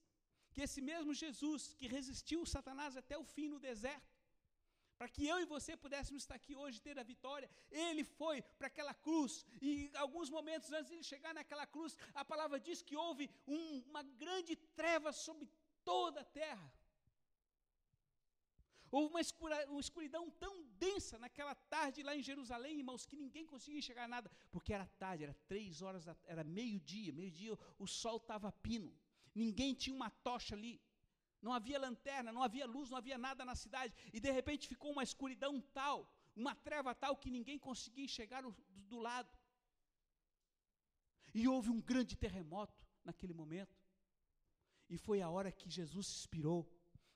[0.55, 4.12] que esse mesmo Jesus que resistiu Satanás até o fim no deserto,
[4.99, 8.69] para que eu e você pudéssemos estar aqui hoje ter a vitória, ele foi para
[8.69, 12.97] aquela cruz, e alguns momentos antes de ele chegar naquela cruz, a palavra diz que
[13.05, 15.51] houve um, uma grande treva sobre
[15.85, 16.73] toda a terra.
[18.93, 23.45] Houve uma, escura, uma, escuridão tão densa naquela tarde lá em Jerusalém, irmãos, que ninguém
[23.45, 28.19] conseguia enxergar nada, porque era tarde, era três horas, da, era meio-dia, meio-dia o sol
[28.19, 28.97] estava pino
[29.35, 30.81] ninguém tinha uma tocha ali,
[31.42, 34.92] não havia lanterna, não havia luz, não havia nada na cidade, e de repente ficou
[34.92, 38.57] uma escuridão tal, uma treva tal que ninguém conseguia enxergar do,
[38.88, 39.31] do lado.
[41.35, 43.77] E houve um grande terremoto naquele momento,
[44.88, 46.70] e foi a hora que Jesus se inspirou.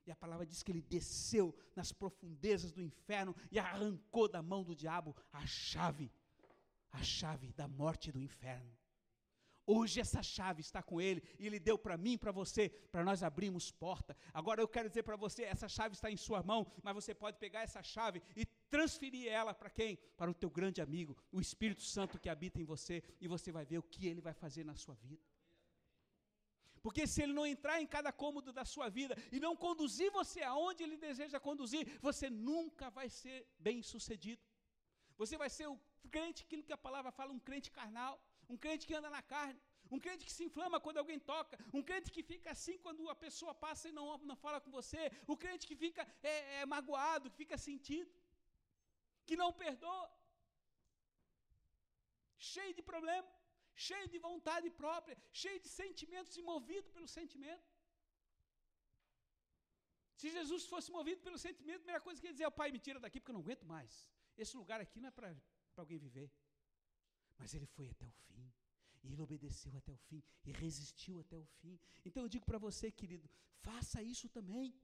[0.06, 4.64] E a palavra diz que ele desceu nas profundezas do inferno e arrancou da mão
[4.64, 6.10] do diabo a chave,
[6.90, 8.74] a chave da morte do inferno.
[9.70, 13.22] Hoje essa chave está com ele e ele deu para mim, para você, para nós
[13.22, 14.16] abrirmos porta.
[14.32, 17.36] Agora eu quero dizer para você, essa chave está em sua mão, mas você pode
[17.36, 19.98] pegar essa chave e transferir ela para quem?
[20.16, 23.66] Para o teu grande amigo, o Espírito Santo que habita em você, e você vai
[23.66, 25.22] ver o que ele vai fazer na sua vida.
[26.80, 30.40] Porque se ele não entrar em cada cômodo da sua vida e não conduzir você
[30.42, 34.40] aonde ele deseja conduzir, você nunca vai ser bem sucedido.
[35.18, 35.78] Você vai ser o
[36.10, 38.18] crente, aquilo que a palavra fala, um crente carnal
[38.52, 39.60] um crente que anda na carne,
[39.96, 43.18] um crente que se inflama quando alguém toca, um crente que fica assim quando a
[43.24, 47.30] pessoa passa e não, não fala com você, o crente que fica é, é, magoado,
[47.30, 48.10] que fica sentido,
[49.26, 50.06] que não perdoa,
[52.52, 53.28] cheio de problema,
[53.88, 57.68] cheio de vontade própria, cheio de sentimentos e movido pelo sentimento.
[60.20, 62.98] Se Jesus fosse movido pelo sentimento, a primeira coisa que ele dizia, pai, me tira
[63.04, 63.92] daqui porque eu não aguento mais.
[64.36, 65.28] Esse lugar aqui não é para
[65.82, 66.28] alguém viver.
[67.38, 68.52] Mas ele foi até o fim.
[69.04, 71.78] E ele obedeceu até o fim e resistiu até o fim.
[72.04, 73.28] Então eu digo para você, querido,
[73.66, 74.74] faça isso também.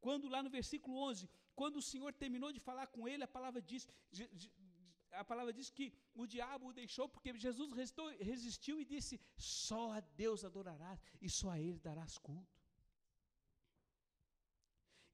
[0.00, 3.62] Quando lá no versículo 11, quando o Senhor terminou de falar com ele, a palavra
[3.62, 3.88] diz,
[5.12, 9.92] a palavra diz que o diabo o deixou porque Jesus resistiu, resistiu e disse: Só
[9.92, 12.54] a Deus adorarás e só a Ele darás culto.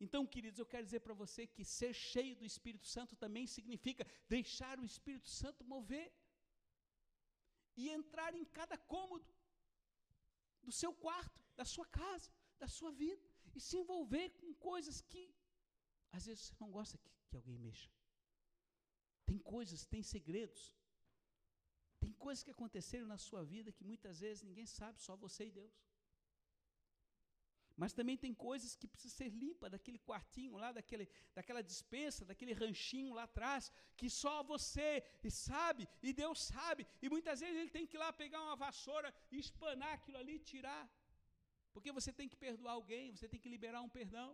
[0.00, 4.06] Então, queridos, eu quero dizer para você que ser cheio do Espírito Santo também significa
[4.26, 6.10] deixar o Espírito Santo mover.
[7.76, 9.32] E entrar em cada cômodo
[10.62, 13.22] do seu quarto, da sua casa, da sua vida,
[13.54, 15.34] e se envolver com coisas que
[16.12, 17.90] às vezes você não gosta que, que alguém mexa.
[19.24, 20.74] Tem coisas, tem segredos,
[22.00, 25.50] tem coisas que aconteceram na sua vida que muitas vezes ninguém sabe, só você e
[25.50, 25.72] Deus.
[27.80, 32.52] Mas também tem coisas que precisam ser limpas daquele quartinho lá, daquele, daquela dispensa, daquele
[32.62, 34.88] ranchinho lá atrás, que só você
[35.30, 36.86] sabe e Deus sabe.
[37.00, 40.34] E muitas vezes ele tem que ir lá pegar uma vassoura e espanar aquilo ali
[40.34, 40.84] e tirar.
[41.72, 44.28] Porque você tem que perdoar alguém, você tem que liberar um perdão.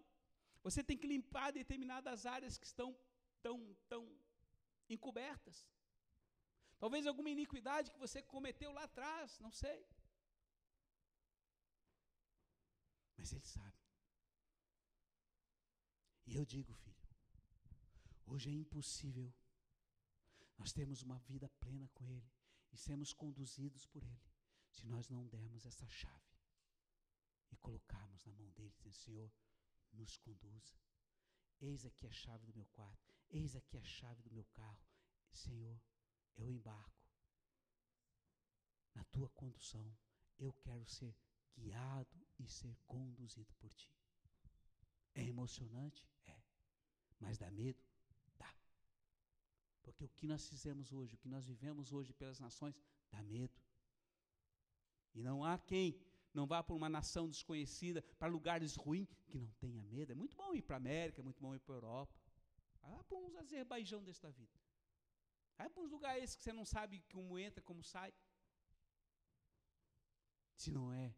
[0.66, 2.90] Você tem que limpar determinadas áreas que estão
[3.46, 4.02] tão, tão
[4.96, 5.64] encobertas.
[6.80, 9.78] Talvez alguma iniquidade que você cometeu lá atrás, não sei.
[13.16, 13.79] Mas Ele sabe.
[16.26, 17.09] E eu digo, filho,
[18.26, 19.33] hoje é impossível
[20.59, 22.31] nós termos uma vida plena com Ele
[22.72, 24.20] e sermos conduzidos por Ele,
[24.70, 26.26] se nós não dermos essa chave
[27.50, 29.33] e colocarmos na mão dele, dizendo: Senhor,
[29.92, 30.74] nos conduza.
[31.61, 34.85] Eis aqui a chave do meu quarto, eis aqui a chave do meu carro.
[35.33, 35.81] Senhor,
[36.37, 37.11] eu embarco
[38.94, 39.96] na tua condução.
[40.38, 41.16] Eu quero ser
[41.57, 43.90] guiado e ser conduzido por ti.
[45.14, 46.07] É emocionante?
[46.27, 46.37] É.
[47.18, 47.83] Mas dá medo?
[48.37, 48.55] Dá.
[49.83, 52.79] Porque o que nós fizemos hoje, o que nós vivemos hoje pelas nações,
[53.11, 53.59] dá medo.
[55.14, 55.99] E não há quem
[56.37, 60.12] não vá para uma nação desconhecida, para lugares ruins, que não tenha medo.
[60.12, 62.14] É muito bom ir para a América, é muito bom ir para a Europa.
[62.83, 64.61] Vai para uns Azerbaijão desta vida.
[65.57, 68.12] Vai para uns lugares que você não sabe como entra, como sai.
[70.57, 71.14] Se não é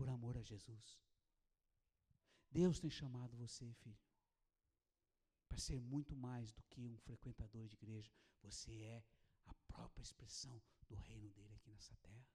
[0.00, 0.98] por amor a Jesus.
[2.50, 3.98] Deus tem chamado você, filho,
[5.46, 8.10] para ser muito mais do que um frequentador de igreja.
[8.42, 9.04] Você é
[9.44, 10.58] a própria expressão
[10.88, 12.26] do reino dele aqui nessa terra.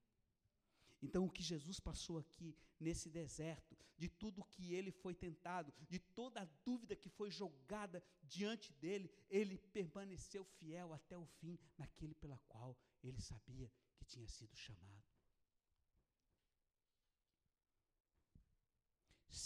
[1.01, 5.97] Então, o que Jesus passou aqui nesse deserto, de tudo que ele foi tentado, de
[5.97, 12.13] toda a dúvida que foi jogada diante dele, ele permaneceu fiel até o fim naquele
[12.13, 15.04] pela qual ele sabia que tinha sido chamado.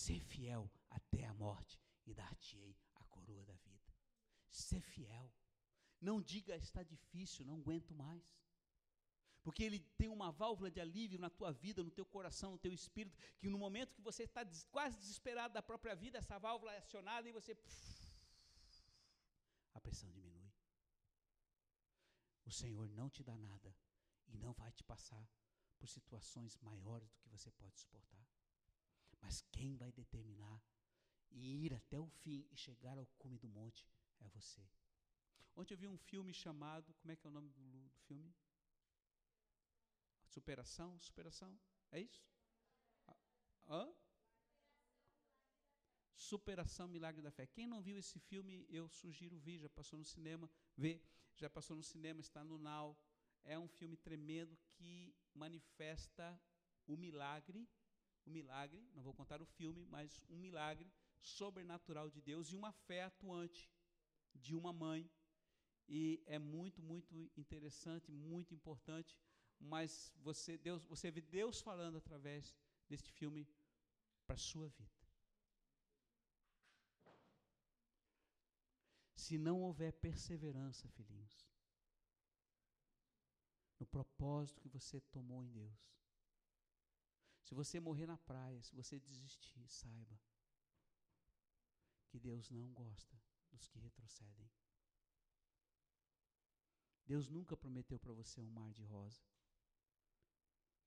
[0.03, 3.89] Ser fiel até a morte e dar-te-ei a coroa da vida.
[4.49, 5.27] Ser fiel.
[5.99, 8.23] Não diga está difícil, não aguento mais.
[9.43, 12.73] Porque ele tem uma válvula de alívio na tua vida, no teu coração, no teu
[12.73, 16.77] espírito, que no momento que você está quase desesperado da própria vida, essa válvula é
[16.77, 17.57] acionada e você.
[19.73, 20.51] a pressão diminui.
[22.45, 23.75] O Senhor não te dá nada
[24.29, 25.25] e não vai te passar
[25.77, 28.25] por situações maiores do que você pode suportar.
[29.21, 30.61] Mas quem vai determinar
[31.31, 33.87] e ir até o fim e chegar ao cume do monte
[34.19, 34.67] é você.
[35.55, 38.33] Ontem eu vi um filme chamado, como é que é o nome do, do filme?
[40.27, 41.59] Superação, superação,
[41.91, 42.23] é isso?
[43.67, 43.93] Hã?
[46.15, 47.47] Superação, Milagre da Fé.
[47.47, 51.01] Quem não viu esse filme, eu sugiro vir, já passou no cinema, vê,
[51.35, 52.97] já passou no cinema, está no Now.
[53.43, 56.39] É um filme tremendo que manifesta
[56.85, 57.67] o milagre
[58.25, 62.71] um milagre, não vou contar o filme, mas um milagre sobrenatural de Deus e uma
[62.71, 63.71] fé atuante
[64.33, 65.09] de uma mãe.
[65.87, 69.19] E é muito, muito interessante, muito importante,
[69.59, 72.55] mas você, Deus, você vê Deus falando através
[72.87, 73.47] deste filme
[74.25, 74.99] para sua vida.
[79.15, 81.47] Se não houver perseverança, filhinhos,
[83.79, 85.98] no propósito que você tomou em Deus,
[87.49, 90.21] se você morrer na praia, se você desistir, saiba
[92.07, 93.19] que Deus não gosta
[93.49, 94.51] dos que retrocedem.
[97.07, 99.23] Deus nunca prometeu para você um mar de rosa.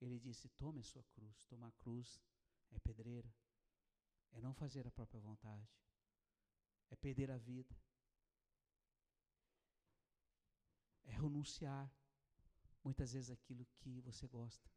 [0.01, 1.45] Ele disse: tome a sua cruz.
[1.47, 2.23] Tomar a cruz
[2.71, 3.35] é pedreira,
[4.31, 5.69] é não fazer a própria vontade,
[6.91, 7.77] é perder a vida,
[11.03, 11.93] é renunciar
[12.85, 14.71] muitas vezes aquilo que você gosta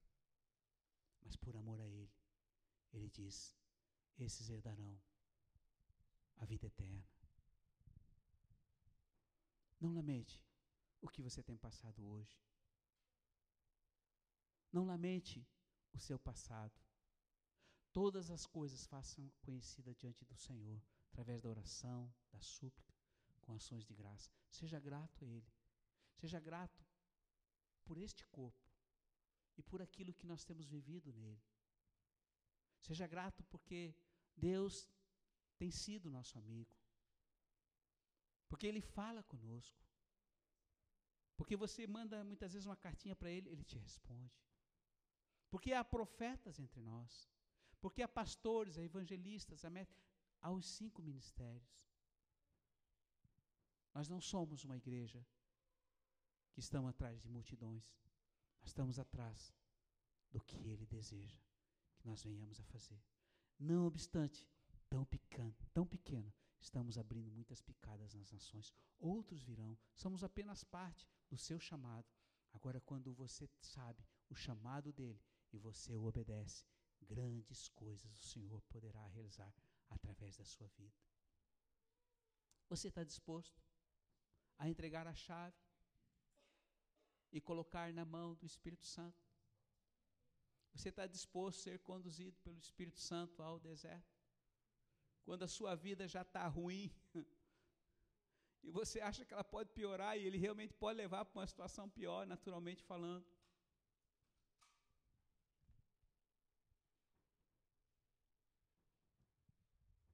[1.26, 2.14] mas por amor a Ele,
[2.94, 3.58] Ele diz:
[4.18, 5.02] esses herdarão
[6.38, 7.04] a vida eterna.
[9.80, 10.42] Não lamente
[11.02, 12.40] o que você tem passado hoje.
[14.72, 15.46] Não lamente
[15.94, 16.80] o seu passado.
[17.92, 22.94] Todas as coisas façam conhecida diante do Senhor, através da oração, da súplica,
[23.42, 24.30] com ações de graça.
[24.50, 25.54] Seja grato a Ele.
[26.16, 26.86] Seja grato
[27.86, 28.65] por este corpo
[29.58, 31.42] e por aquilo que nós temos vivido nele.
[32.82, 33.96] Seja grato porque
[34.36, 34.90] Deus
[35.58, 36.76] tem sido nosso amigo.
[38.48, 39.86] Porque Ele fala conosco.
[41.38, 44.34] Porque você manda muitas vezes uma cartinha para ele, ele te responde.
[45.50, 47.30] Porque há profetas entre nós.
[47.82, 49.70] Porque há pastores, há evangelistas, há,
[50.42, 51.84] há os cinco ministérios.
[53.94, 55.26] Nós não somos uma igreja
[56.52, 57.94] que estamos atrás de multidões.
[58.66, 59.54] Nós estamos atrás
[60.32, 61.40] do que Ele deseja
[62.00, 63.00] que nós venhamos a fazer.
[63.60, 64.50] Não obstante,
[64.90, 68.74] tão pequeno, tão pequeno, estamos abrindo muitas picadas nas nações.
[68.98, 72.12] Outros virão, somos apenas parte do seu chamado.
[72.54, 75.22] Agora, quando você sabe o chamado dele
[75.54, 76.66] e você o obedece,
[77.04, 79.54] grandes coisas o Senhor poderá realizar
[79.90, 80.98] através da sua vida.
[82.68, 83.62] Você está disposto
[84.58, 85.56] a entregar a chave
[87.38, 89.22] e colocar na mão do Espírito Santo?
[90.74, 94.16] Você está disposto a ser conduzido pelo Espírito Santo ao deserto?
[95.26, 96.90] Quando a sua vida já está ruim
[98.64, 101.90] e você acha que ela pode piorar e ele realmente pode levar para uma situação
[101.90, 103.26] pior, naturalmente falando.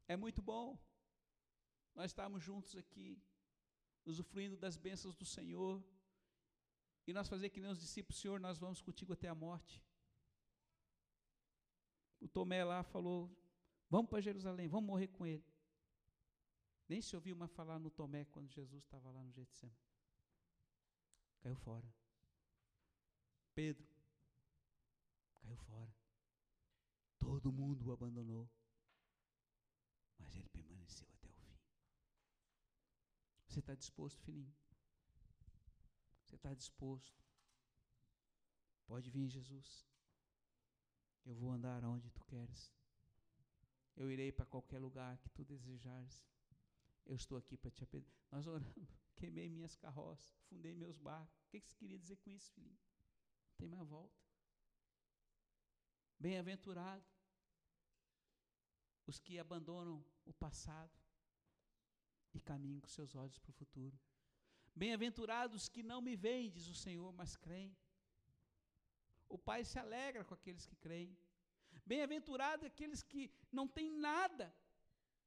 [0.08, 0.78] É muito bom
[1.94, 3.22] nós estarmos juntos aqui,
[4.06, 5.82] usufruindo das bênçãos do Senhor,
[7.08, 9.84] e nós fazer que nem os discípulos, Senhor, nós vamos contigo até a morte.
[12.20, 13.30] O Tomé lá falou:
[13.90, 15.46] Vamos para Jerusalém, vamos morrer com ele.
[16.88, 19.78] Nem se ouviu mais falar no Tomé quando Jesus estava lá no Getsemane.
[21.40, 21.94] Caiu fora.
[23.56, 23.88] Pedro
[25.36, 25.96] caiu fora.
[27.18, 28.50] Todo mundo o abandonou.
[30.20, 31.58] Mas ele permaneceu até o fim.
[33.48, 34.54] Você está disposto, filhinho?
[36.32, 37.22] Você está disposto?
[38.86, 39.86] Pode vir, Jesus.
[41.26, 42.74] Eu vou andar onde tu queres.
[43.98, 46.26] Eu irei para qualquer lugar que tu desejares.
[47.06, 48.16] Eu estou aqui para te apedir.
[48.32, 48.74] Nós oramos.
[49.18, 51.38] Queimei minhas carroças, fundei meus barcos.
[51.42, 52.80] O que você queria dizer com isso, filhinho?
[53.50, 54.18] Não tem mais volta.
[56.18, 57.06] Bem-aventurado
[59.06, 60.98] os que abandonam o passado
[62.34, 64.00] e caminham com seus olhos para o futuro.
[64.76, 67.76] Bem-aventurados que não me veem, diz o Senhor, mas creem.
[69.28, 71.18] O Pai se alegra com aqueles que creem.
[71.86, 74.54] Bem-aventurados aqueles que não têm nada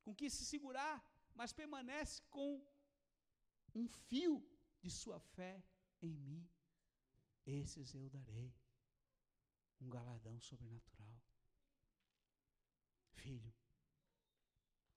[0.03, 1.03] com que se segurar,
[1.35, 2.63] mas permanece com
[3.75, 4.47] um fio
[4.81, 5.63] de sua fé
[6.01, 6.49] em mim.
[7.47, 8.55] Esses eu darei
[9.81, 11.21] um galadão sobrenatural.
[13.11, 13.55] Filho,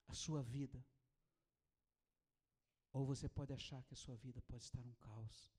[0.06, 0.84] a sua vida
[2.98, 5.52] ou você pode achar que a sua vida pode estar um caos.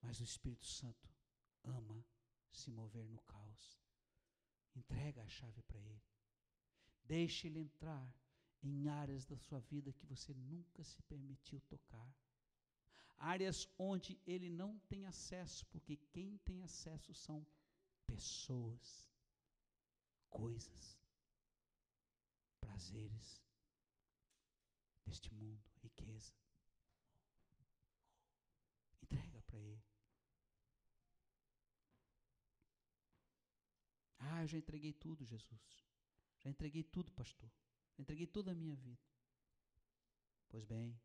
[0.00, 1.06] Mas o Espírito Santo
[1.62, 2.02] ama
[2.50, 3.78] se mover no caos.
[4.74, 6.02] Entrega a chave para Ele.
[7.04, 8.10] Deixe Ele entrar
[8.62, 12.10] em áreas da sua vida que você nunca se permitiu tocar.
[13.18, 17.46] Áreas onde Ele não tem acesso, porque quem tem acesso são
[18.06, 19.06] pessoas,
[20.30, 20.98] coisas,
[22.58, 23.45] prazeres
[25.06, 26.34] deste mundo, riqueza.
[29.02, 29.84] Entrega para Ele.
[34.18, 35.86] Ah, eu já entreguei tudo, Jesus.
[36.38, 37.50] Já entreguei tudo, pastor.
[37.94, 39.06] Já entreguei toda a minha vida.
[40.48, 41.00] Pois bem,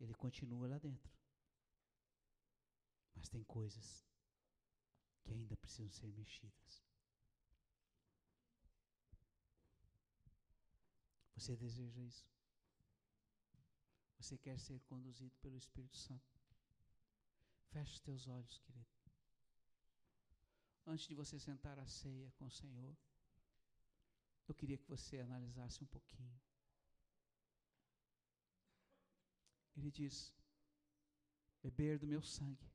[0.00, 1.14] ele continua lá dentro.
[3.14, 4.06] Mas tem coisas
[5.22, 6.84] que ainda precisam ser mexidas.
[11.34, 12.35] Você deseja isso?
[14.26, 16.36] Você quer ser conduzido pelo Espírito Santo?
[17.68, 18.90] Feche os teus olhos, querido.
[20.84, 22.96] Antes de você sentar à ceia com o Senhor,
[24.48, 26.40] eu queria que você analisasse um pouquinho.
[29.76, 30.34] Ele diz:
[31.62, 32.68] beber do meu sangue,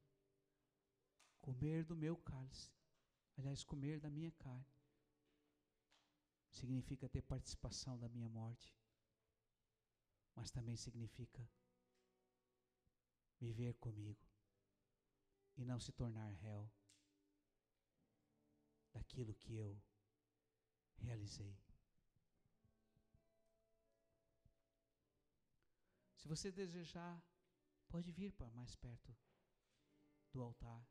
[1.42, 2.72] comer do meu cálice,
[3.38, 4.74] aliás, comer da minha carne,
[6.50, 8.74] significa ter participação da minha morte
[10.36, 11.50] mas também significa
[13.40, 14.24] viver comigo
[15.58, 16.72] e não se tornar réu
[18.94, 19.82] daquilo que eu
[20.98, 21.58] realizei.
[26.16, 27.22] Se você desejar,
[27.90, 29.16] pode vir para mais perto
[30.32, 30.88] do altar.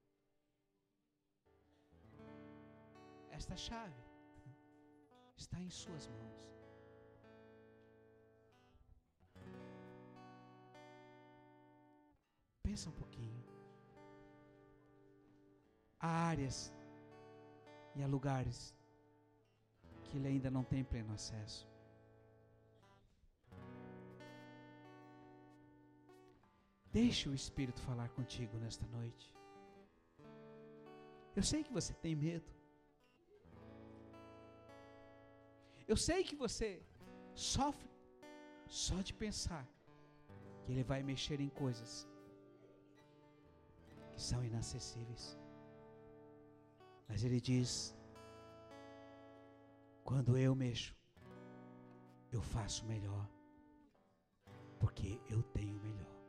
[3.30, 4.02] Esta chave
[5.36, 6.59] está em Suas mãos.
[12.70, 13.40] Pensa um pouquinho.
[15.98, 16.58] Há áreas
[17.96, 18.58] e há lugares
[20.04, 21.62] que ele ainda não tem pleno acesso.
[26.98, 29.26] Deixe o Espírito falar contigo nesta noite.
[31.34, 32.52] Eu sei que você tem medo.
[35.88, 36.70] Eu sei que você
[37.34, 37.90] sofre
[38.68, 39.66] só de pensar
[40.62, 42.09] que Ele vai mexer em coisas
[44.20, 45.38] são inacessíveis.
[47.08, 47.96] Mas Ele diz:
[50.04, 50.94] quando eu mexo,
[52.30, 53.28] eu faço melhor,
[54.78, 56.19] porque eu tenho melhor.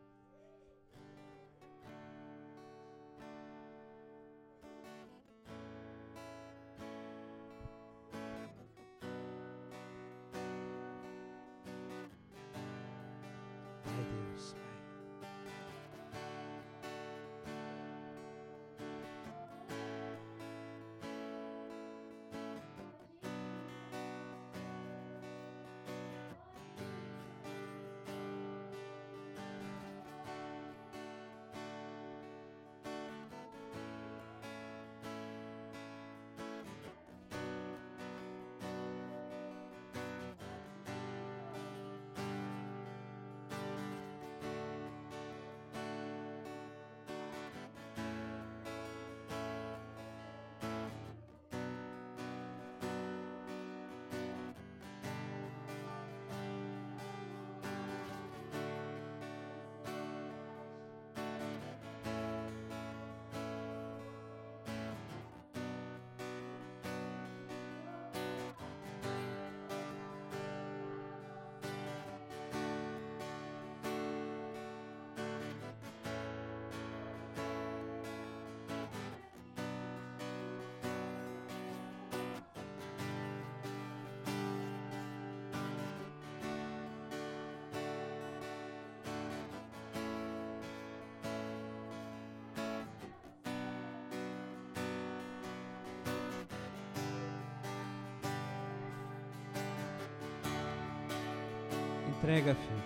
[102.22, 102.84] Entrega, filho.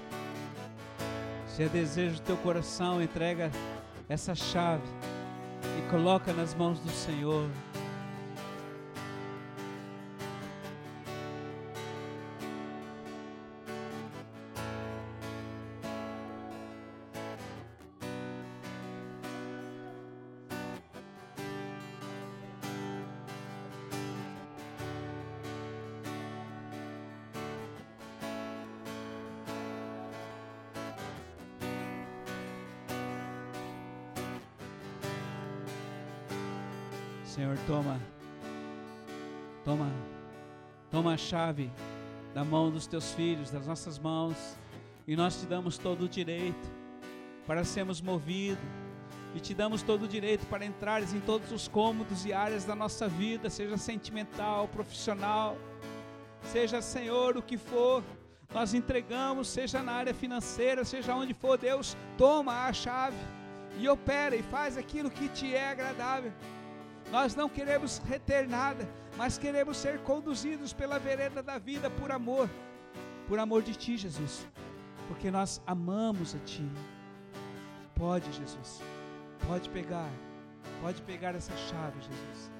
[1.46, 3.52] Se é desejo do teu coração, entrega
[4.08, 4.88] essa chave
[5.78, 7.50] e coloca nas mãos do Senhor.
[37.36, 38.00] Senhor, toma,
[39.66, 39.92] toma,
[40.90, 41.70] toma a chave
[42.34, 44.38] da mão dos teus filhos, das nossas mãos,
[45.06, 46.72] e nós te damos todo o direito
[47.46, 48.64] para sermos movidos,
[49.36, 52.74] e te damos todo o direito para entrares em todos os cômodos e áreas da
[52.74, 55.58] nossa vida, seja sentimental, profissional,
[56.42, 58.02] seja, Senhor, o que for,
[58.54, 63.18] nós entregamos, seja na área financeira, seja onde for, Deus, toma a chave
[63.78, 66.32] e opera e faz aquilo que te é agradável.
[67.12, 68.88] Nós não queremos reter nada,
[69.18, 72.50] mas queremos ser conduzidos pela vereda da vida por amor,
[73.28, 74.46] por amor de Ti, Jesus,
[75.08, 76.68] porque nós amamos a Ti.
[77.96, 78.82] Pode, Jesus,
[79.48, 80.10] pode pegar,
[80.82, 82.55] pode pegar essa chave, Jesus.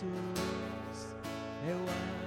[0.00, 1.08] Jesus,
[1.66, 2.17] eu amo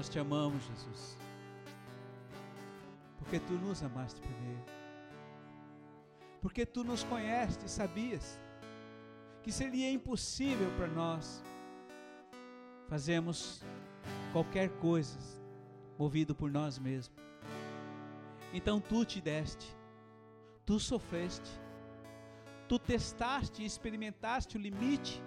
[0.00, 1.18] Nós te amamos, Jesus.
[3.18, 4.64] Porque tu nos amaste primeiro.
[6.40, 8.40] Porque tu nos conhece e sabias
[9.42, 11.44] que seria impossível para nós
[12.88, 13.62] fazermos
[14.32, 15.18] qualquer coisa
[15.98, 17.20] movido por nós mesmos.
[18.54, 19.76] Então tu te deste,
[20.64, 21.50] tu sofreste,
[22.66, 25.22] tu testaste e experimentaste o limite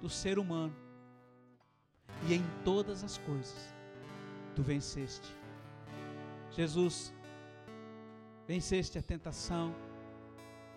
[0.00, 0.74] do ser humano.
[2.26, 3.81] E em todas as coisas
[4.54, 5.34] tu venceste.
[6.50, 7.12] Jesus,
[8.46, 9.74] venceste a tentação,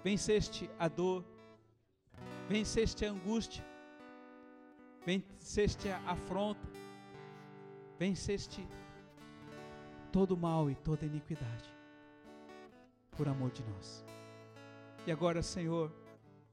[0.04, 1.26] venceste a dor,
[2.48, 3.64] venceste a angústia,
[5.06, 6.68] venceste a afronta,
[8.00, 8.66] venceste
[10.12, 11.70] todo mal e toda iniquidade,
[13.18, 14.06] por amor de nós.
[15.06, 15.92] E agora, Senhor,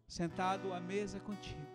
[0.07, 1.67] sentado à mesa contigo,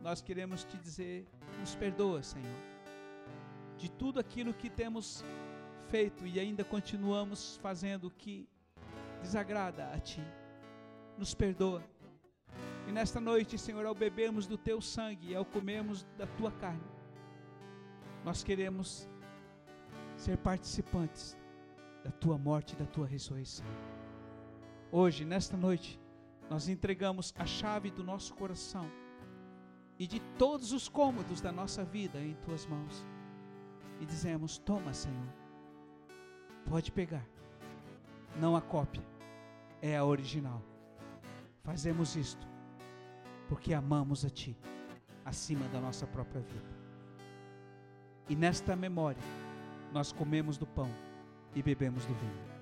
[0.00, 1.26] nós queremos te dizer:
[1.60, 2.73] nos perdoa, Senhor,
[3.84, 5.22] de tudo aquilo que temos
[5.90, 8.48] feito e ainda continuamos fazendo que
[9.20, 10.22] desagrada a Ti.
[11.18, 11.84] Nos perdoa.
[12.88, 16.80] E nesta noite, Senhor, ao bebermos do Teu sangue e ao comermos da Tua carne,
[18.24, 19.06] nós queremos
[20.16, 21.36] ser participantes
[22.02, 23.66] da Tua morte e da Tua ressurreição.
[24.90, 26.00] Hoje, nesta noite,
[26.48, 28.90] nós entregamos a chave do nosso coração
[29.98, 33.04] e de todos os cômodos da nossa vida em Tuas mãos
[34.00, 35.28] e dizemos: Toma, Senhor,
[36.68, 37.26] pode pegar,
[38.40, 39.02] não a cópia,
[39.80, 40.62] é a original.
[41.62, 42.46] Fazemos isto
[43.48, 44.56] porque amamos a Ti
[45.24, 46.74] acima da nossa própria vida.
[48.28, 49.22] E nesta memória,
[49.92, 50.90] nós comemos do pão
[51.54, 52.53] e bebemos do vinho.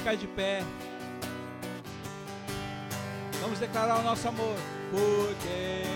[0.00, 0.62] Ficar de pé.
[3.42, 4.56] Vamos declarar o nosso amor.
[4.90, 5.92] Porque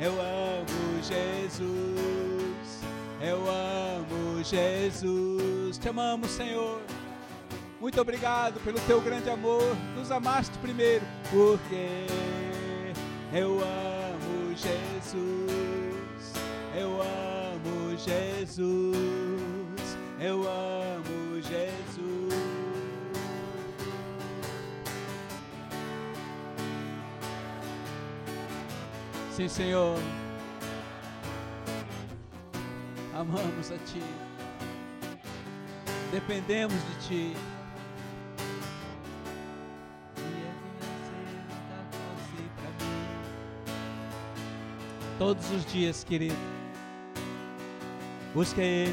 [0.00, 2.80] eu amo Jesus.
[3.20, 5.78] Eu amo Jesus.
[5.78, 6.80] Te amamos, Senhor.
[7.80, 9.76] Muito obrigado pelo teu grande amor.
[9.96, 11.04] Nos amaste primeiro.
[11.30, 12.04] Porque
[13.32, 16.34] eu amo Jesus.
[16.76, 18.96] Eu amo Jesus.
[20.20, 20.77] Eu amo
[29.38, 29.96] Sim, Senhor.
[33.14, 34.02] Amamos a Ti.
[36.10, 37.36] Dependemos de Ti.
[45.20, 46.34] Todos os dias, querido.
[48.34, 48.92] Busca Ele.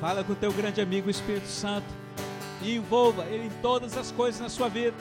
[0.00, 1.86] Fala com o teu grande amigo o Espírito Santo
[2.60, 4.96] e envolva Ele em todas as coisas na sua vida.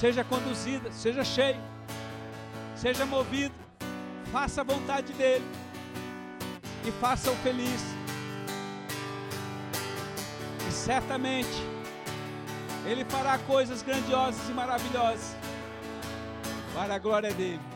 [0.00, 1.60] Seja conduzida, seja cheio,
[2.82, 3.54] seja movido,
[4.32, 5.44] faça a vontade dEle
[6.84, 7.80] e faça-o feliz.
[10.68, 11.62] E certamente
[12.84, 15.36] Ele fará coisas grandiosas e maravilhosas
[16.74, 17.71] para a glória dEle.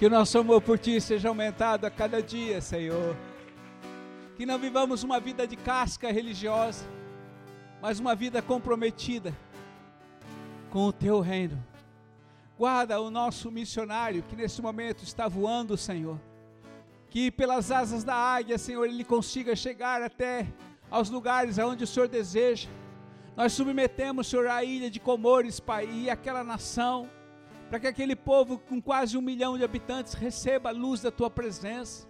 [0.00, 3.14] Que o nosso amor por Ti seja aumentado a cada dia, Senhor.
[4.34, 6.86] Que não vivamos uma vida de casca religiosa,
[7.82, 9.36] mas uma vida comprometida
[10.70, 11.62] com o Teu reino.
[12.56, 16.18] Guarda o nosso missionário que nesse momento está voando, Senhor.
[17.10, 20.46] Que pelas asas da águia, Senhor, ele consiga chegar até
[20.90, 22.70] aos lugares aonde o Senhor deseja.
[23.36, 27.06] Nós submetemos, Senhor, a ilha de Comores, Pai, e aquela nação
[27.70, 31.30] para que aquele povo com quase um milhão de habitantes receba a luz da tua
[31.30, 32.04] presença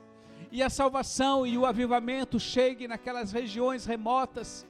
[0.50, 4.66] e a salvação e o avivamento chegue naquelas regiões remotas.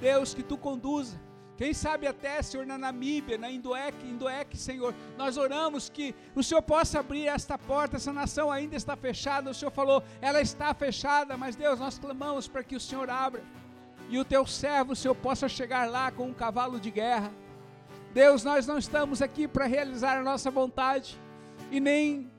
[0.00, 1.20] Deus, que tu conduza.
[1.58, 6.62] Quem sabe até, Senhor, na Namíbia, na Indoec, Indoec, Senhor, nós oramos que o Senhor
[6.62, 11.36] possa abrir esta porta, essa nação ainda está fechada, o Senhor falou, ela está fechada,
[11.36, 13.40] mas Deus, nós clamamos para que o Senhor abra,
[14.08, 17.30] e o teu servo, o Senhor, possa chegar lá com um cavalo de guerra,
[18.14, 21.20] Deus, nós não estamos aqui para realizar a nossa vontade
[21.68, 22.30] e nem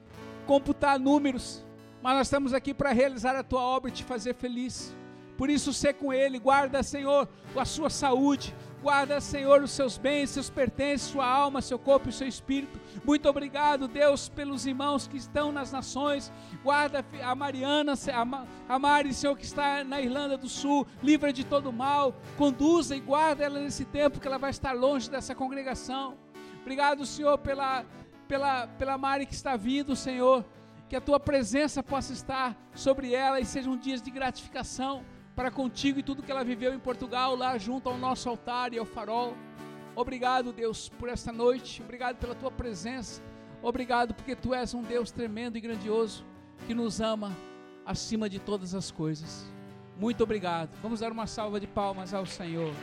[0.47, 1.65] computar números,
[2.01, 4.95] mas nós estamos aqui para realizar a tua obra e te fazer feliz.
[5.38, 8.55] Por isso, ser com Ele, guarda, Senhor, a sua saúde,
[8.86, 12.79] guarda, Senhor, os seus bens, seus pertences, sua alma, seu corpo e seu espírito.
[13.03, 16.31] Muito obrigado, Deus, pelos irmãos que estão nas nações.
[16.63, 17.93] Guarda a Mariana,
[18.69, 20.86] a Mari, Senhor, que está na Irlanda do Sul.
[21.01, 22.13] Livra de todo mal.
[22.38, 26.15] Conduza e guarda ela nesse tempo que ela vai estar longe dessa congregação.
[26.61, 27.83] Obrigado, Senhor, pela,
[28.27, 30.45] pela, pela Mari que está vindo, Senhor.
[30.88, 35.03] Que a tua presença possa estar sobre ela e sejam dias de gratificação
[35.36, 38.77] para contigo e tudo que ela viveu em Portugal, lá junto ao nosso altar e
[38.77, 39.36] ao farol.
[39.95, 41.81] Obrigado, Deus, por esta noite.
[41.81, 43.21] Obrigado pela tua presença.
[43.61, 46.25] Obrigado porque tu és um Deus tremendo e grandioso
[46.65, 47.36] que nos ama
[47.86, 49.45] acima de todas as coisas.
[49.97, 50.69] Muito obrigado.
[50.81, 52.73] Vamos dar uma salva de palmas ao Senhor.